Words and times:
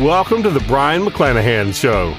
Welcome 0.00 0.42
to 0.42 0.50
the 0.50 0.58
Brion 0.66 1.04
McClanahan 1.04 1.72
Show. 1.72 2.10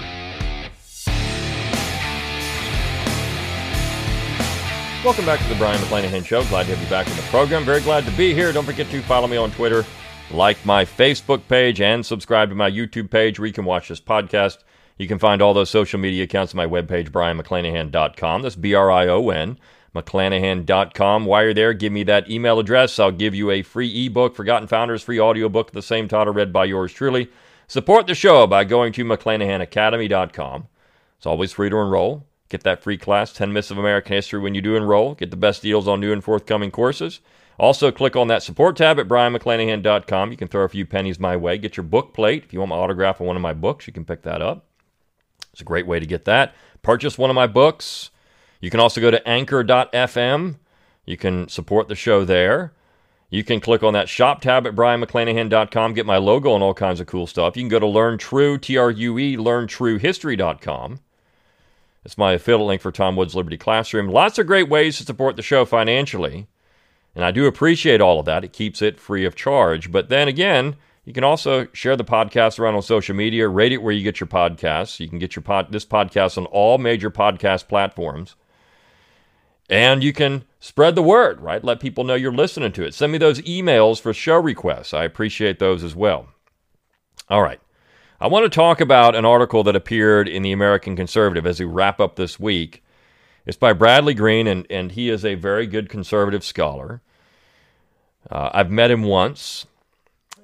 Welcome 5.03 5.25
back 5.25 5.41
to 5.41 5.49
the 5.49 5.55
Brion 5.55 5.81
McClanahan 5.81 6.25
Show. 6.25 6.45
Glad 6.45 6.67
to 6.67 6.69
have 6.69 6.81
you 6.81 6.89
back 6.89 7.05
in 7.05 7.17
the 7.17 7.21
program. 7.23 7.65
Very 7.65 7.81
glad 7.81 8.05
to 8.05 8.11
be 8.11 8.33
here. 8.33 8.53
Don't 8.53 8.63
forget 8.63 8.89
to 8.89 9.01
follow 9.01 9.27
me 9.27 9.35
on 9.35 9.51
Twitter, 9.51 9.83
like 10.31 10.65
my 10.65 10.85
Facebook 10.85 11.45
page, 11.49 11.81
and 11.81 12.05
subscribe 12.05 12.47
to 12.47 12.55
my 12.55 12.71
YouTube 12.71 13.11
page 13.11 13.39
where 13.39 13.47
you 13.47 13.51
can 13.51 13.65
watch 13.65 13.89
this 13.89 13.99
podcast. 13.99 14.59
You 14.97 15.09
can 15.09 15.19
find 15.19 15.41
all 15.41 15.53
those 15.53 15.69
social 15.69 15.99
media 15.99 16.23
accounts 16.23 16.53
on 16.53 16.57
my 16.57 16.67
webpage, 16.67 17.09
brionmcclanahan.com. 17.09 18.41
That's 18.41 18.55
B 18.55 18.73
R 18.73 18.89
I 18.89 19.07
O 19.07 19.31
N, 19.31 19.59
mcclanahan.com. 19.93 21.25
While 21.25 21.43
you're 21.43 21.53
there, 21.53 21.73
give 21.73 21.91
me 21.91 22.03
that 22.03 22.31
email 22.31 22.57
address. 22.57 22.99
I'll 22.99 23.11
give 23.11 23.35
you 23.35 23.51
a 23.51 23.63
free 23.63 24.05
ebook, 24.05 24.33
Forgotten 24.33 24.69
Founders, 24.69 25.03
free 25.03 25.19
audiobook 25.19 25.73
the 25.73 25.81
same 25.81 26.07
title, 26.07 26.33
read 26.33 26.53
by 26.53 26.63
yours 26.63 26.93
truly. 26.93 27.29
Support 27.67 28.07
the 28.07 28.15
show 28.15 28.45
by 28.45 28.63
going 28.63 28.93
to 28.93 29.03
McClanahanacademy.com. 29.03 30.67
It's 31.17 31.25
always 31.25 31.51
free 31.51 31.69
to 31.69 31.77
enroll. 31.77 32.25
Get 32.49 32.63
that 32.63 32.83
free 32.83 32.97
class, 32.97 33.33
10 33.33 33.51
Myths 33.51 33.71
of 33.71 33.77
American 33.77 34.13
History, 34.13 34.39
when 34.39 34.53
you 34.53 34.61
do 34.61 34.75
enroll. 34.75 35.15
Get 35.15 35.31
the 35.31 35.37
best 35.37 35.63
deals 35.63 35.87
on 35.87 35.99
new 35.99 36.13
and 36.13 36.23
forthcoming 36.23 36.69
courses. 36.69 37.21
Also, 37.57 37.91
click 37.91 38.15
on 38.15 38.27
that 38.27 38.43
support 38.43 38.75
tab 38.75 38.99
at 38.99 39.07
BrionMcClanahan.com. 39.07 40.31
You 40.31 40.37
can 40.37 40.47
throw 40.47 40.63
a 40.63 40.69
few 40.69 40.85
pennies 40.85 41.19
my 41.19 41.35
way. 41.35 41.57
Get 41.57 41.77
your 41.77 41.85
book 41.85 42.13
plate. 42.13 42.43
If 42.43 42.53
you 42.53 42.59
want 42.59 42.69
my 42.69 42.75
autograph 42.75 43.19
on 43.19 43.27
one 43.27 43.35
of 43.35 43.41
my 43.41 43.53
books, 43.53 43.87
you 43.87 43.93
can 43.93 44.05
pick 44.05 44.21
that 44.23 44.41
up. 44.41 44.65
It's 45.51 45.61
a 45.61 45.65
great 45.65 45.87
way 45.87 45.99
to 45.99 46.05
get 46.05 46.25
that. 46.25 46.53
Purchase 46.81 47.17
one 47.17 47.29
of 47.29 47.35
my 47.35 47.47
books. 47.47 48.11
You 48.59 48.69
can 48.69 48.79
also 48.79 49.01
go 49.01 49.09
to 49.09 49.27
anchor.fm. 49.27 50.57
You 51.05 51.17
can 51.17 51.47
support 51.47 51.87
the 51.87 51.95
show 51.95 52.25
there. 52.25 52.73
You 53.29 53.43
can 53.43 53.59
click 53.59 53.83
on 53.83 53.93
that 53.93 54.07
shop 54.07 54.41
tab 54.41 54.67
at 54.67 54.75
brionmcclanahan.com, 54.75 55.93
get 55.93 56.05
my 56.05 56.17
logo 56.17 56.53
and 56.53 56.63
all 56.63 56.73
kinds 56.73 56.99
of 56.99 57.07
cool 57.07 57.27
stuff. 57.27 57.57
You 57.57 57.63
can 57.63 57.69
go 57.69 57.79
to 57.79 57.87
Learn 57.87 58.17
True, 58.17 58.57
T 58.57 58.77
R 58.77 58.91
U 58.91 59.17
E, 59.19 59.35
learntruehistory.com. 59.35 60.99
It's 62.05 62.17
my 62.19 62.33
affiliate 62.33 62.67
link 62.67 62.81
for 62.81 62.91
Tom 62.91 63.15
Woods 63.15 63.35
Liberty 63.35 63.57
Classroom. 63.57 64.09
Lots 64.09 64.37
of 64.37 64.45
great 64.45 64.69
ways 64.69 64.97
to 64.97 65.03
support 65.03 65.35
the 65.35 65.41
show 65.41 65.65
financially. 65.65 66.47
And 67.15 67.25
I 67.25 67.31
do 67.31 67.47
appreciate 67.47 67.99
all 67.99 68.19
of 68.19 68.25
that. 68.25 68.43
It 68.43 68.53
keeps 68.53 68.81
it 68.81 68.99
free 68.99 69.25
of 69.25 69.35
charge. 69.35 69.91
But 69.91 70.09
then 70.09 70.27
again, 70.27 70.75
you 71.05 71.13
can 71.13 71.23
also 71.23 71.67
share 71.73 71.95
the 71.95 72.03
podcast 72.03 72.59
around 72.59 72.75
on 72.75 72.81
social 72.83 73.15
media, 73.15 73.47
rate 73.47 73.71
it 73.71 73.81
where 73.81 73.93
you 73.93 74.03
get 74.03 74.19
your 74.19 74.27
podcasts. 74.27 74.99
You 74.99 75.07
can 75.07 75.17
get 75.17 75.35
your 75.35 75.43
pod, 75.43 75.71
this 75.71 75.85
podcast 75.85 76.37
on 76.37 76.45
all 76.47 76.77
major 76.77 77.09
podcast 77.09 77.67
platforms. 77.67 78.35
And 79.69 80.03
you 80.03 80.13
can 80.13 80.43
spread 80.65 80.95
the 80.95 81.03
word, 81.03 81.39
right? 81.41 81.63
Let 81.63 81.79
people 81.79 82.03
know 82.03 82.15
you're 82.15 82.33
listening 82.33 82.71
to 82.71 82.83
it. 82.83 82.95
Send 82.95 83.11
me 83.11 83.19
those 83.19 83.39
emails 83.41 84.01
for 84.01 84.15
show 84.15 84.37
requests. 84.37 84.95
I 84.95 85.03
appreciate 85.03 85.59
those 85.59 85.83
as 85.83 85.95
well. 85.95 86.29
All 87.29 87.43
right. 87.43 87.59
I 88.19 88.25
want 88.25 88.45
to 88.45 88.49
talk 88.49 88.81
about 88.81 89.13
an 89.13 89.25
article 89.25 89.63
that 89.65 89.75
appeared 89.75 90.27
in 90.27 90.41
the 90.41 90.51
American 90.51 90.95
Conservative 90.95 91.45
as 91.45 91.59
we 91.59 91.67
wrap 91.67 91.99
up 91.99 92.15
this 92.15 92.39
week. 92.39 92.83
It's 93.45 93.57
by 93.57 93.73
Bradley 93.73 94.15
Green, 94.15 94.47
and, 94.47 94.65
and 94.71 94.91
he 94.91 95.11
is 95.11 95.23
a 95.23 95.35
very 95.35 95.67
good 95.67 95.87
conservative 95.87 96.43
scholar. 96.43 97.03
Uh, 98.27 98.49
I've 98.51 98.71
met 98.71 98.89
him 98.89 99.03
once, 99.03 99.67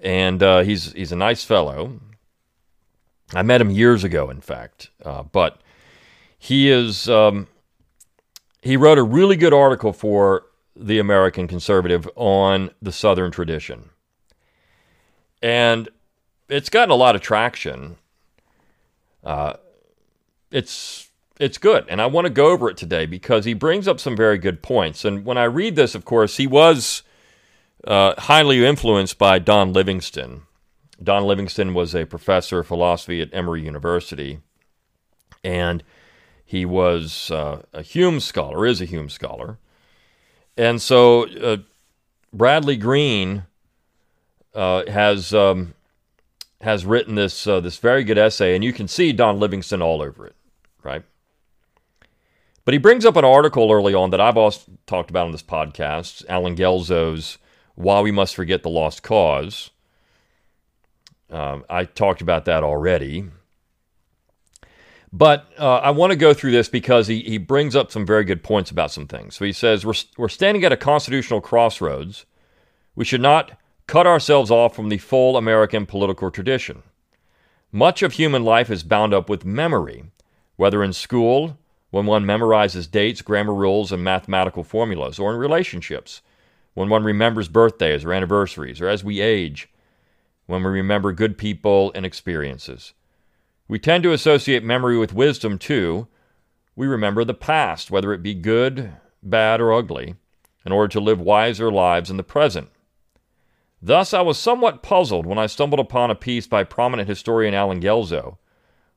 and 0.03 0.43
uh, 0.43 0.59
he's, 0.59 0.91
he's 0.93 1.11
a 1.11 1.15
nice 1.15 1.43
fellow. 1.43 1.99
I 3.33 3.41
met 3.41 3.59
him 3.59 3.71
years 3.71 4.03
ago, 4.03 4.29
in 4.29 4.41
fact, 4.41 4.91
uh, 5.03 5.23
but 5.23 5.59
he 6.37 6.69
is 6.69 7.09
um, 7.09 7.47
he 8.61 8.77
wrote 8.77 8.97
a 8.97 9.03
really 9.03 9.35
good 9.35 9.53
article 9.53 9.93
for 9.93 10.45
the 10.75 10.99
American 10.99 11.47
Conservative 11.47 12.07
on 12.15 12.71
the 12.81 12.91
Southern 12.91 13.31
tradition. 13.31 13.89
And 15.41 15.89
it's 16.47 16.69
gotten 16.69 16.91
a 16.91 16.95
lot 16.95 17.15
of 17.15 17.21
traction. 17.21 17.97
Uh, 19.23 19.53
it's 20.51 21.09
it's 21.39 21.57
good, 21.57 21.85
and 21.89 21.99
I 21.99 22.05
want 22.05 22.25
to 22.25 22.29
go 22.29 22.51
over 22.51 22.69
it 22.69 22.77
today 22.77 23.07
because 23.07 23.45
he 23.45 23.55
brings 23.55 23.87
up 23.87 23.99
some 23.99 24.15
very 24.15 24.37
good 24.37 24.61
points. 24.61 25.03
And 25.03 25.25
when 25.25 25.39
I 25.39 25.45
read 25.45 25.75
this, 25.75 25.95
of 25.95 26.05
course, 26.05 26.37
he 26.37 26.45
was 26.45 27.01
uh, 27.87 28.13
highly 28.19 28.63
influenced 28.63 29.17
by 29.17 29.39
Don 29.39 29.73
Livingston. 29.73 30.43
Don 31.01 31.23
Livingston 31.23 31.73
was 31.73 31.95
a 31.95 32.05
professor 32.05 32.59
of 32.59 32.67
philosophy 32.67 33.21
at 33.21 33.33
Emory 33.33 33.63
University, 33.63 34.39
and 35.43 35.83
he 36.51 36.65
was 36.65 37.31
uh, 37.31 37.61
a 37.71 37.81
Hume 37.81 38.19
scholar, 38.19 38.65
is 38.65 38.81
a 38.81 38.85
Hume 38.85 39.09
scholar. 39.09 39.57
And 40.57 40.81
so 40.81 41.25
uh, 41.29 41.57
Bradley 42.33 42.75
Green 42.75 43.43
uh, 44.53 44.83
has 44.91 45.33
um, 45.33 45.75
has 46.59 46.85
written 46.85 47.15
this 47.15 47.47
uh, 47.47 47.61
this 47.61 47.77
very 47.77 48.03
good 48.03 48.17
essay, 48.17 48.53
and 48.53 48.65
you 48.65 48.73
can 48.73 48.89
see 48.89 49.13
Don 49.13 49.39
Livingston 49.39 49.81
all 49.81 50.01
over 50.01 50.27
it, 50.27 50.35
right? 50.83 51.03
But 52.65 52.73
he 52.73 52.79
brings 52.79 53.05
up 53.05 53.15
an 53.15 53.23
article 53.23 53.71
early 53.71 53.93
on 53.93 54.09
that 54.09 54.19
I've 54.19 54.35
also 54.35 54.73
talked 54.85 55.09
about 55.09 55.27
on 55.27 55.31
this 55.31 55.41
podcast, 55.41 56.25
Allen 56.27 56.55
Guelzo's 56.55 57.37
"Why 57.75 58.01
We 58.01 58.11
Must 58.11 58.35
Forget 58.35 58.61
the 58.61 58.69
Lost 58.69 59.03
Cause." 59.03 59.69
Um, 61.29 61.63
I 61.69 61.85
talked 61.85 62.19
about 62.19 62.43
that 62.43 62.61
already. 62.61 63.29
But 65.13 65.51
uh, 65.59 65.77
I 65.77 65.91
want 65.91 66.11
to 66.11 66.17
go 66.17 66.33
through 66.33 66.51
this 66.51 66.69
because 66.69 67.07
he, 67.07 67.21
he 67.21 67.37
brings 67.37 67.75
up 67.75 67.91
some 67.91 68.05
very 68.05 68.23
good 68.23 68.43
points 68.43 68.71
about 68.71 68.91
some 68.91 69.07
things. 69.07 69.35
So 69.35 69.43
he 69.43 69.51
says, 69.51 69.85
we're, 69.85 69.93
we're 70.17 70.29
standing 70.29 70.63
at 70.63 70.71
a 70.71 70.77
constitutional 70.77 71.41
crossroads. 71.41 72.25
We 72.95 73.03
should 73.03 73.21
not 73.21 73.59
cut 73.87 74.07
ourselves 74.07 74.49
off 74.49 74.73
from 74.73 74.87
the 74.87 74.97
full 74.97 75.35
American 75.35 75.85
political 75.85 76.31
tradition. 76.31 76.83
Much 77.73 78.01
of 78.01 78.13
human 78.13 78.43
life 78.43 78.69
is 78.69 78.83
bound 78.83 79.13
up 79.13 79.29
with 79.29 79.43
memory, 79.43 80.05
whether 80.55 80.81
in 80.83 80.93
school, 80.93 81.57
when 81.89 82.05
one 82.05 82.23
memorizes 82.23 82.89
dates, 82.89 83.21
grammar 83.21 83.53
rules, 83.53 83.91
and 83.91 84.03
mathematical 84.03 84.63
formulas, 84.63 85.19
or 85.19 85.33
in 85.33 85.37
relationships, 85.37 86.21
when 86.73 86.87
one 86.87 87.03
remembers 87.03 87.49
birthdays 87.49 88.05
or 88.05 88.13
anniversaries, 88.13 88.79
or 88.79 88.87
as 88.87 89.03
we 89.03 89.19
age, 89.19 89.69
when 90.45 90.63
we 90.63 90.69
remember 90.69 91.11
good 91.11 91.37
people 91.37 91.91
and 91.93 92.05
experiences. 92.05 92.93
We 93.71 93.79
tend 93.79 94.03
to 94.03 94.11
associate 94.11 94.65
memory 94.65 94.97
with 94.97 95.13
wisdom 95.13 95.57
too. 95.57 96.09
We 96.75 96.87
remember 96.87 97.23
the 97.23 97.33
past, 97.33 97.89
whether 97.89 98.11
it 98.11 98.21
be 98.21 98.33
good, 98.33 98.91
bad, 99.23 99.61
or 99.61 99.71
ugly, 99.71 100.15
in 100.65 100.73
order 100.73 100.89
to 100.89 100.99
live 100.99 101.21
wiser 101.21 101.71
lives 101.71 102.09
in 102.09 102.17
the 102.17 102.21
present. 102.21 102.67
Thus, 103.81 104.13
I 104.13 104.19
was 104.19 104.37
somewhat 104.37 104.83
puzzled 104.83 105.25
when 105.25 105.37
I 105.37 105.45
stumbled 105.45 105.79
upon 105.79 106.11
a 106.11 106.15
piece 106.15 106.47
by 106.47 106.65
prominent 106.65 107.07
historian 107.07 107.53
Allen 107.53 107.79
Guelzo, 107.79 108.39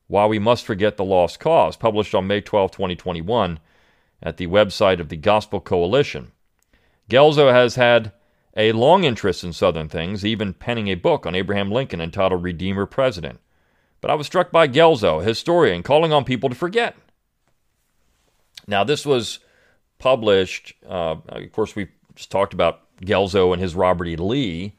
Why 0.08 0.26
We 0.26 0.40
Must 0.40 0.66
Forget 0.66 0.96
the 0.96 1.04
Lost 1.04 1.38
Cause, 1.38 1.76
published 1.76 2.12
on 2.12 2.26
May 2.26 2.40
12, 2.40 2.72
2021, 2.72 3.60
at 4.24 4.38
the 4.38 4.48
website 4.48 4.98
of 4.98 5.08
the 5.08 5.16
Gospel 5.16 5.60
Coalition. 5.60 6.32
Guelzo 7.08 7.52
has 7.52 7.76
had 7.76 8.10
a 8.56 8.72
long 8.72 9.04
interest 9.04 9.44
in 9.44 9.52
Southern 9.52 9.88
things, 9.88 10.26
even 10.26 10.52
penning 10.52 10.88
a 10.88 10.96
book 10.96 11.26
on 11.26 11.36
Abraham 11.36 11.70
Lincoln 11.70 12.00
entitled 12.00 12.42
Redeemer 12.42 12.86
President. 12.86 13.38
But 14.04 14.10
I 14.10 14.16
was 14.16 14.26
struck 14.26 14.50
by 14.52 14.68
Guelzo, 14.68 15.24
historian, 15.24 15.82
calling 15.82 16.12
on 16.12 16.26
people 16.26 16.50
to 16.50 16.54
forget. 16.54 16.94
Now, 18.66 18.84
this 18.84 19.06
was 19.06 19.38
published, 19.98 20.74
uh, 20.86 21.16
of 21.26 21.52
course, 21.52 21.74
we 21.74 21.88
just 22.14 22.30
talked 22.30 22.52
about 22.52 22.82
Guelzo 23.00 23.54
and 23.54 23.62
his 23.62 23.74
Robert 23.74 24.06
E. 24.06 24.16
Lee 24.16 24.74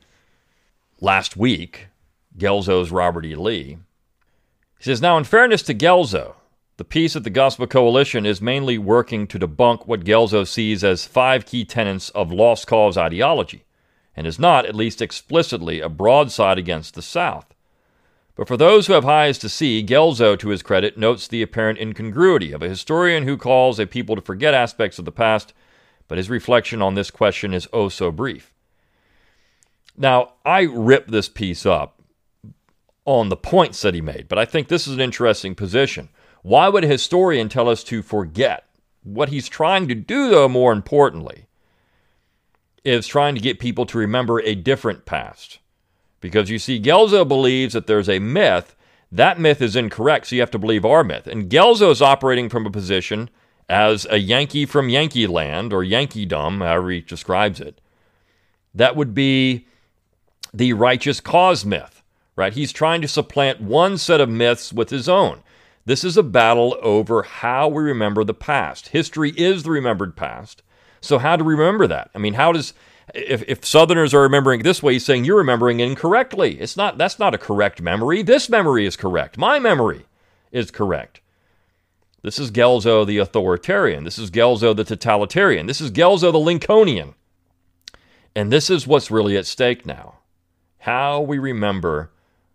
last 1.02 1.36
week. 1.36 1.88
Guelzo's 2.38 2.92
Robert 2.92 3.26
E. 3.26 3.34
Lee. 3.34 3.80
He 4.78 4.84
says, 4.84 5.02
Now, 5.02 5.18
in 5.18 5.24
fairness 5.24 5.64
to 5.64 5.74
Guelzo, 5.74 6.36
the 6.78 6.86
piece 6.86 7.16
at 7.16 7.24
the 7.24 7.32
Gospel 7.32 7.66
Coalition 7.66 8.28
is 8.28 8.44
mainly 8.44 8.78
working 8.78 9.26
to 9.26 9.40
debunk 9.40 9.88
what 9.88 10.06
Guelzo 10.06 10.48
sees 10.48 10.84
as 10.84 11.06
five 11.06 11.48
key 11.48 11.66
tenets 11.66 12.12
of 12.12 12.32
lost 12.32 12.68
cause 12.68 12.96
ideology, 12.96 13.64
and 14.16 14.28
is 14.28 14.38
not, 14.38 14.68
at 14.68 14.76
least 14.76 15.02
explicitly, 15.02 15.82
a 15.82 15.90
broadside 15.90 16.60
against 16.60 16.94
the 16.94 17.02
South. 17.02 17.55
But 18.36 18.48
for 18.50 18.58
those 18.58 18.88
who 18.88 18.94
have 18.94 19.06
eyes 19.06 19.38
to 19.40 19.50
see, 19.50 19.84
Guelzo, 19.84 20.38
to 20.38 20.50
his 20.50 20.62
credit, 20.62 20.98
notes 20.98 21.28
the 21.28 21.42
apparent 21.42 21.80
incongruity 21.80 22.52
of 22.52 22.62
a 22.62 22.70
historian 22.70 23.24
who 23.24 23.38
calls 23.38 23.80
a 23.80 23.88
people 23.88 24.16
to 24.16 24.22
forget 24.22 24.54
aspects 24.54 25.00
of 25.00 25.06
the 25.06 25.12
past, 25.12 25.54
but 26.08 26.18
his 26.18 26.30
reflection 26.30 26.82
on 26.82 26.96
this 26.96 27.10
question 27.10 27.54
is 27.54 27.68
oh 27.72 27.88
so 27.88 28.12
brief. 28.12 28.54
Now, 29.98 30.34
I 30.44 30.64
ripped 30.64 31.12
this 31.12 31.30
piece 31.30 31.66
up 31.66 32.02
on 33.06 33.30
the 33.30 33.38
points 33.38 33.82
that 33.82 33.94
he 33.94 34.02
made, 34.02 34.28
but 34.28 34.38
I 34.38 34.44
think 34.44 34.68
this 34.68 34.88
is 34.88 34.94
an 34.94 35.00
interesting 35.02 35.56
position. 35.56 36.10
Why 36.42 36.68
would 36.68 36.84
a 36.84 36.88
historian 36.88 37.48
tell 37.48 37.70
us 37.70 37.84
to 37.86 38.02
forget? 38.02 38.66
What 39.04 39.30
he's 39.30 39.48
trying 39.48 39.88
to 39.88 39.96
do, 39.96 40.30
though, 40.30 40.50
more 40.50 40.74
importantly, 40.74 41.48
is 42.84 43.08
trying 43.08 43.36
to 43.36 43.42
get 43.42 43.60
people 43.60 43.86
to 43.86 43.98
remember 43.98 44.42
a 44.42 44.56
different 44.56 45.06
past. 45.06 45.60
Because 46.26 46.50
you 46.50 46.58
see, 46.58 46.82
Guelzo 46.82 47.28
believes 47.28 47.74
that 47.76 47.86
there's 47.86 48.10
a 48.10 48.18
myth. 48.18 48.76
That 49.12 49.40
myth 49.40 49.62
is 49.62 49.76
incorrect, 49.76 50.26
so 50.26 50.36
you 50.36 50.42
have 50.42 50.50
to 50.50 50.58
believe 50.58 50.84
our 50.84 51.04
myth. 51.04 51.28
And 51.28 51.52
Guelzo 51.52 51.92
is 51.92 52.02
operating 52.02 52.50
from 52.50 52.66
a 52.66 52.72
position 52.72 53.30
as 53.70 54.08
a 54.10 54.18
Yankee 54.18 54.66
from 54.66 54.90
Yankee 54.90 55.28
land, 55.28 55.72
or 55.72 55.84
Yankeedom, 55.84 56.66
however 56.66 56.90
he 56.90 57.02
describes 57.02 57.62
it. 57.62 57.80
That 58.74 58.96
would 58.96 59.14
be 59.14 59.68
the 60.52 60.74
righteous 60.74 61.20
cause 61.20 61.64
myth, 61.64 62.02
right? 62.36 62.54
He's 62.54 62.74
trying 62.74 63.02
to 63.02 63.08
supplant 63.08 63.62
one 63.62 64.00
set 64.00 64.20
of 64.20 64.28
myths 64.28 64.74
with 64.74 64.90
his 64.90 65.08
own. 65.08 65.44
This 65.86 66.04
is 66.04 66.18
a 66.18 66.24
battle 66.24 66.76
over 66.82 67.22
how 67.22 67.68
we 67.68 67.84
remember 67.84 68.24
the 68.24 68.34
past. 68.34 68.88
History 68.88 69.30
is 69.38 69.62
the 69.62 69.70
remembered 69.70 70.16
past. 70.16 70.64
So, 71.02 71.20
how 71.20 71.36
to 71.36 71.44
remember 71.44 71.86
that? 71.86 72.10
I 72.16 72.18
mean, 72.18 72.34
how 72.34 72.52
does 72.52 72.74
if, 73.14 73.44
if 73.48 73.66
Southerners 73.66 74.14
are 74.14 74.22
remembering 74.22 74.64
this 74.64 74.82
way, 74.82 74.94
he's 74.94 75.06
saying 75.06 75.26
you're 75.26 75.38
remembering 75.38 75.80
incorrectly. 75.80 76.60
It's 76.60 76.76
not 76.76 76.98
that's 76.98 77.20
not 77.20 77.34
a 77.34 77.40
correct 77.40 77.82
memory. 77.82 78.24
This 78.24 78.50
memory 78.50 78.86
is 78.86 78.96
correct. 78.96 79.38
My 79.38 79.60
memory 79.60 80.06
is 80.52 80.72
correct. 80.72 81.22
This 82.22 82.40
is 82.40 82.50
Guelzo 82.50 83.06
the 83.06 83.20
authoritarian. 83.20 84.04
This 84.04 84.18
is 84.18 84.32
Guelzo 84.32 84.76
the 84.76 84.84
totalitarian. 84.84 85.68
This 85.68 85.82
is 85.82 85.92
Guelzo 85.92 86.32
the 86.32 86.40
Lincolnian. 86.40 87.14
And 88.36 88.52
this 88.52 88.70
is 88.70 88.88
what's 88.88 89.12
really 89.12 89.38
at 89.38 89.46
stake 89.46 89.86
now. 89.86 90.16
How 90.80 91.22
we 91.22 91.38
remember 91.38 92.12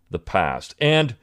the 0.09 0.19
past. 0.19 0.75
And 0.79 1.15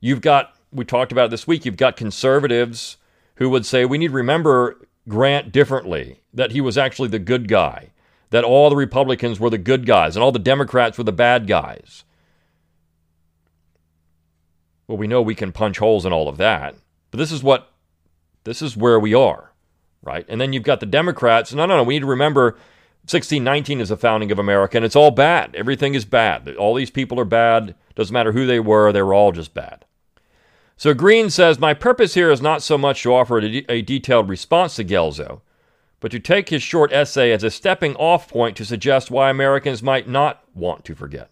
you've 0.00 0.20
got 0.20 0.54
we 0.72 0.84
talked 0.84 1.12
about 1.12 1.30
this 1.30 1.46
week, 1.46 1.64
you've 1.64 1.76
got 1.76 1.96
conservatives 1.96 2.96
who 3.36 3.50
would 3.50 3.66
say 3.66 3.84
we 3.84 3.98
need 3.98 4.08
to 4.08 4.14
remember 4.14 4.78
Grant 5.08 5.50
differently, 5.50 6.20
that 6.32 6.52
he 6.52 6.60
was 6.60 6.78
actually 6.78 7.08
the 7.08 7.18
good 7.18 7.48
guy, 7.48 7.90
that 8.32 8.44
all 8.44 8.70
the 8.70 8.76
Republicans 8.76 9.38
were 9.38 9.50
the 9.50 9.58
good 9.58 9.84
guys 9.84 10.16
and 10.16 10.22
all 10.24 10.32
the 10.32 10.38
Democrats 10.38 10.96
were 10.96 11.04
the 11.04 11.12
bad 11.12 11.46
guys. 11.46 12.04
Well, 14.88 14.96
we 14.96 15.06
know 15.06 15.20
we 15.20 15.34
can 15.34 15.52
punch 15.52 15.78
holes 15.78 16.06
in 16.06 16.14
all 16.14 16.28
of 16.28 16.38
that, 16.38 16.74
but 17.10 17.18
this 17.18 17.30
is 17.30 17.42
what 17.42 17.70
this 18.44 18.62
is 18.62 18.76
where 18.76 18.98
we 18.98 19.12
are, 19.12 19.52
right? 20.02 20.24
And 20.28 20.40
then 20.40 20.52
you've 20.54 20.62
got 20.62 20.80
the 20.80 20.86
Democrats. 20.86 21.52
No, 21.52 21.66
no, 21.66 21.76
no. 21.76 21.82
We 21.82 21.94
need 21.94 22.00
to 22.00 22.06
remember 22.06 22.52
1619 23.02 23.82
is 23.82 23.90
the 23.90 23.98
founding 23.98 24.32
of 24.32 24.38
America, 24.38 24.78
and 24.78 24.84
it's 24.84 24.96
all 24.96 25.10
bad. 25.10 25.54
Everything 25.54 25.94
is 25.94 26.06
bad. 26.06 26.56
All 26.56 26.74
these 26.74 26.90
people 26.90 27.20
are 27.20 27.26
bad. 27.26 27.74
Doesn't 27.94 28.14
matter 28.14 28.32
who 28.32 28.46
they 28.46 28.60
were, 28.60 28.92
they 28.92 29.02
were 29.02 29.14
all 29.14 29.32
just 29.32 29.52
bad. 29.52 29.84
So 30.78 30.94
Green 30.94 31.28
says, 31.28 31.58
My 31.58 31.74
purpose 31.74 32.14
here 32.14 32.30
is 32.30 32.40
not 32.40 32.62
so 32.62 32.78
much 32.78 33.02
to 33.02 33.14
offer 33.14 33.38
a, 33.38 33.42
de- 33.42 33.66
a 33.68 33.82
detailed 33.82 34.30
response 34.30 34.76
to 34.76 34.84
Guelzo, 34.84 35.42
but 36.02 36.10
to 36.10 36.18
take 36.18 36.48
his 36.48 36.62
short 36.62 36.92
essay 36.92 37.30
as 37.30 37.44
a 37.44 37.50
stepping 37.50 37.94
off 37.94 38.28
point 38.28 38.56
to 38.56 38.64
suggest 38.64 39.08
why 39.08 39.30
Americans 39.30 39.84
might 39.84 40.08
not 40.08 40.42
want 40.52 40.84
to 40.84 40.96
forget. 40.96 41.30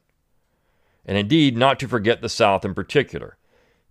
And 1.04 1.18
indeed, 1.18 1.56
not 1.56 1.80
to 1.80 1.88
forget 1.88 2.22
the 2.22 2.28
South 2.28 2.64
in 2.64 2.72
particular. 2.72 3.36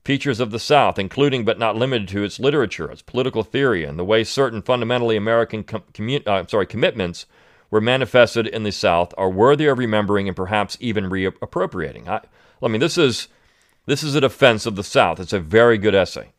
Features 0.05 0.39
of 0.39 0.51
the 0.51 0.59
South, 0.59 0.97
including 0.97 1.43
but 1.43 1.59
not 1.59 1.75
limited 1.75 2.07
to 2.07 2.23
its 2.23 2.39
literature, 2.39 2.89
its 2.89 3.01
political 3.01 3.43
theory, 3.43 3.83
and 3.83 3.99
the 3.99 4.05
way 4.05 4.23
certain 4.23 4.61
fundamentally 4.61 5.17
American 5.17 5.65
com- 5.65 5.83
commun- 5.93 6.23
uh, 6.25 6.45
sorry, 6.47 6.65
commitments 6.65 7.25
were 7.69 7.81
manifested 7.81 8.47
in 8.47 8.63
the 8.63 8.71
South, 8.71 9.13
are 9.17 9.29
worthy 9.29 9.65
of 9.65 9.77
remembering 9.77 10.29
and 10.29 10.37
perhaps 10.37 10.77
even 10.79 11.09
reappropriating. 11.09 12.07
I, 12.07 12.21
I 12.63 12.69
mean, 12.69 12.79
this 12.79 12.97
is 12.97 13.27
this 13.85 14.01
is 14.01 14.15
a 14.15 14.21
defense 14.21 14.65
of 14.65 14.77
the 14.77 14.83
South. 14.83 15.19
It's 15.19 15.33
a 15.33 15.41
very 15.41 15.77
good 15.77 15.93
essay. 15.93 16.31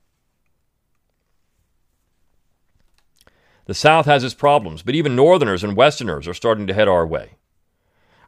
The 3.71 3.75
South 3.75 4.07
has 4.07 4.25
its 4.25 4.35
problems, 4.35 4.83
but 4.83 4.97
even 4.97 5.15
Northerners 5.15 5.63
and 5.63 5.77
Westerners 5.77 6.27
are 6.27 6.35
starting 6.35 6.67
to 6.67 6.75
head 6.75 6.89
our 6.89 7.07
way. 7.07 7.37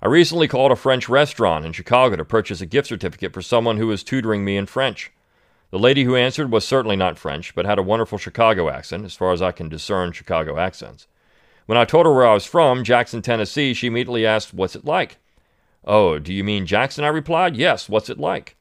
I 0.01 0.07
recently 0.07 0.47
called 0.47 0.71
a 0.71 0.77
French 0.77 1.09
restaurant 1.09 1.67
in 1.67 1.73
Chicago 1.73 2.15
to 2.15 2.25
purchase 2.25 2.61
a 2.61 2.65
gift 2.65 2.87
certificate 2.87 3.33
for 3.33 3.43
someone 3.43 3.77
who 3.77 3.89
was 3.89 4.05
tutoring 4.05 4.45
me 4.45 4.57
in 4.57 4.67
French. 4.67 5.11
The 5.73 5.81
lady 5.81 6.05
who 6.05 6.15
answered 6.15 6.53
was 6.53 6.65
certainly 6.65 6.95
not 6.95 7.19
French, 7.19 7.57
but 7.57 7.67
had 7.67 7.81
a 7.81 7.83
wonderful 7.83 8.19
Chicago 8.19 8.69
accent, 8.69 9.05
as 9.05 9.17
far 9.17 9.33
as 9.33 9.43
I 9.43 9.51
can 9.51 9.69
discern 9.69 10.13
Chicago 10.13 10.61
accents. 10.61 11.09
When 11.67 11.77
I 11.77 11.87
told 11.87 12.07
her 12.07 12.15
where 12.15 12.29
I 12.29 12.35
was 12.35 12.47
from, 12.47 12.85
Jackson, 12.85 13.21
Tennessee, 13.21 13.75
she 13.75 13.89
immediately 13.89 14.25
asked, 14.25 14.55
What's 14.55 14.77
it 14.77 14.85
like? 14.85 15.17
Oh, 15.85 16.21
do 16.21 16.33
you 16.33 16.45
mean 16.45 16.67
Jackson? 16.67 17.03
I 17.03 17.09
replied, 17.09 17.57
Yes, 17.57 17.89
what's 17.89 18.09
it 18.09 18.21
like? 18.21 18.55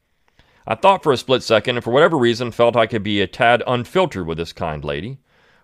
I 0.66 0.74
thought 0.74 1.04
for 1.04 1.12
a 1.12 1.18
split 1.18 1.44
second, 1.44 1.78
and 1.78 1.84
for 1.84 1.92
whatever 1.92 2.18
reason 2.18 2.50
felt 2.50 2.76
I 2.76 2.88
could 2.88 3.04
be 3.04 3.22
a 3.22 3.28
tad 3.28 3.62
unfiltered 3.68 4.26
with 4.26 4.40
this 4.40 4.52
kind 4.52 4.84
lady. 4.84 5.20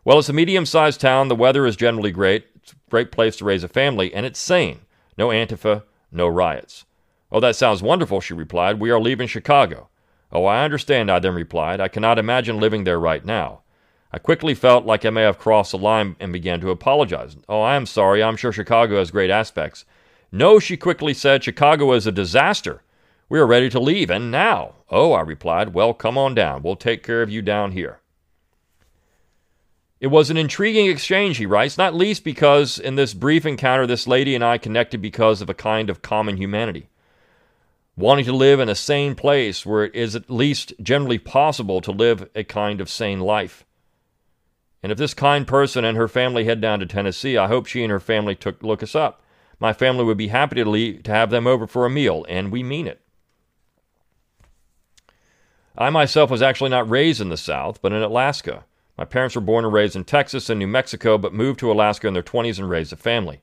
Well, 0.08 0.20
it's 0.20 0.30
a 0.30 0.34
medium 0.34 0.66
sized 0.66 1.02
town, 1.02 1.28
the 1.28 1.36
weather 1.36 1.66
is 1.66 1.76
generally 1.76 2.12
great, 2.12 2.46
it's 2.56 2.72
a 2.72 2.76
great 2.90 3.12
place 3.12 3.36
to 3.36 3.44
raise 3.44 3.66
a 3.66 3.68
family, 3.68 4.14
and 4.14 4.26
it's 4.26 4.40
sane. 4.40 4.80
No 5.18 5.28
Antifa, 5.28 5.84
no 6.14 6.30
riots. 6.30 6.86
Oh, 7.30 7.42
that 7.42 7.58
sounds 7.58 7.84
wonderful, 7.84 8.22
she 8.22 8.34
replied. 8.34 8.80
We 8.80 8.90
are 8.90 9.02
leaving 9.02 9.28
Chicago. 9.28 9.90
Oh, 10.32 10.46
I 10.46 10.64
understand, 10.64 11.12
I 11.12 11.20
then 11.20 11.34
replied. 11.34 11.82
I 11.82 11.90
cannot 11.90 12.20
imagine 12.20 12.58
living 12.58 12.86
there 12.86 13.02
right 13.02 13.26
now. 13.26 13.64
I 14.10 14.18
quickly 14.18 14.54
felt 14.54 14.86
like 14.86 15.04
I 15.04 15.10
may 15.10 15.24
have 15.24 15.40
crossed 15.40 15.72
the 15.74 15.78
line 15.78 16.16
and 16.22 16.32
began 16.32 16.62
to 16.62 16.72
apologize. 16.72 17.36
Oh, 17.50 17.60
I 17.60 17.76
am 17.76 17.86
sorry. 17.86 18.24
I'm 18.24 18.38
sure 18.38 18.54
Chicago 18.54 19.00
has 19.00 19.12
great 19.12 19.30
aspects. 19.30 19.84
No, 20.32 20.58
she 20.58 20.78
quickly 20.78 21.14
said, 21.14 21.44
Chicago 21.44 21.92
is 21.92 22.08
a 22.08 22.14
disaster. 22.14 22.82
We 23.28 23.40
are 23.40 23.46
ready 23.46 23.70
to 23.72 23.80
leave, 23.82 24.10
and 24.10 24.32
now. 24.32 24.76
Oh, 24.90 25.12
I 25.12 25.20
replied, 25.20 25.74
well, 25.74 25.94
come 25.94 26.18
on 26.18 26.34
down. 26.34 26.64
We'll 26.64 26.78
take 26.78 27.04
care 27.04 27.22
of 27.22 27.30
you 27.30 27.42
down 27.42 27.74
here. 27.74 28.00
It 30.00 30.08
was 30.08 30.30
an 30.30 30.38
intriguing 30.38 30.88
exchange, 30.88 31.38
he 31.38 31.48
writes, 31.48 31.78
not 31.78 31.96
least 31.96 32.24
because 32.24 32.78
in 32.78 32.96
this 32.96 33.16
brief 33.16 33.46
encounter, 33.46 33.88
this 33.88 34.08
lady 34.08 34.36
and 34.36 34.44
I 34.44 34.60
connected 34.60 35.02
because 35.02 35.42
of 35.42 35.50
a 35.50 35.56
kind 35.56 35.90
of 35.90 36.04
common 36.04 36.38
humanity. 36.38 36.90
Wanting 37.96 38.26
to 38.26 38.34
live 38.34 38.60
in 38.60 38.70
a 38.70 38.76
sane 38.76 39.16
place 39.16 39.66
where 39.66 39.86
it 39.86 39.96
is 39.96 40.16
at 40.16 40.30
least 40.30 40.74
generally 40.84 41.18
possible 41.18 41.82
to 41.82 41.92
live 41.92 42.30
a 42.36 42.44
kind 42.44 42.80
of 42.80 42.90
sane 42.90 43.22
life. 43.22 43.66
And 44.84 44.92
if 44.92 45.00
this 45.00 45.16
kind 45.16 45.48
person 45.48 45.84
and 45.84 45.98
her 45.98 46.08
family 46.08 46.46
head 46.46 46.62
down 46.62 46.80
to 46.80 46.86
Tennessee, 46.86 47.36
I 47.36 47.48
hope 47.48 47.66
she 47.66 47.82
and 47.82 47.92
her 47.92 48.00
family 48.00 48.36
took 48.36 48.62
look 48.62 48.84
us 48.84 48.94
up. 48.94 49.24
My 49.60 49.74
family 49.74 50.04
would 50.04 50.18
be 50.18 50.28
happy 50.28 50.58
to, 50.58 50.70
leave, 50.70 51.02
to 51.04 51.12
have 51.12 51.32
them 51.32 51.48
over 51.48 51.66
for 51.66 51.88
a 51.88 51.90
meal, 51.90 52.24
and 52.30 52.52
we 52.52 52.62
mean 52.62 52.86
it. 52.86 53.02
I 55.76 55.90
myself 55.90 56.30
was 56.30 56.44
actually 56.44 56.70
not 56.70 56.90
raised 56.90 57.20
in 57.20 57.30
the 57.30 57.38
South, 57.38 57.82
but 57.82 57.92
in 57.92 58.04
Alaska. 58.04 58.66
My 58.98 59.06
parents 59.06 59.36
were 59.36 59.42
born 59.42 59.64
and 59.64 59.74
raised 59.74 59.96
in 59.96 60.06
Texas 60.06 60.50
and 60.50 60.58
New 60.60 60.68
Mexico, 60.68 61.18
but 61.18 61.34
moved 61.34 61.60
to 61.60 61.72
Alaska 61.72 62.08
in 62.08 62.14
their 62.14 62.24
20s 62.24 62.58
and 62.58 62.70
raised 62.70 62.92
a 62.92 62.96
family. 62.96 63.42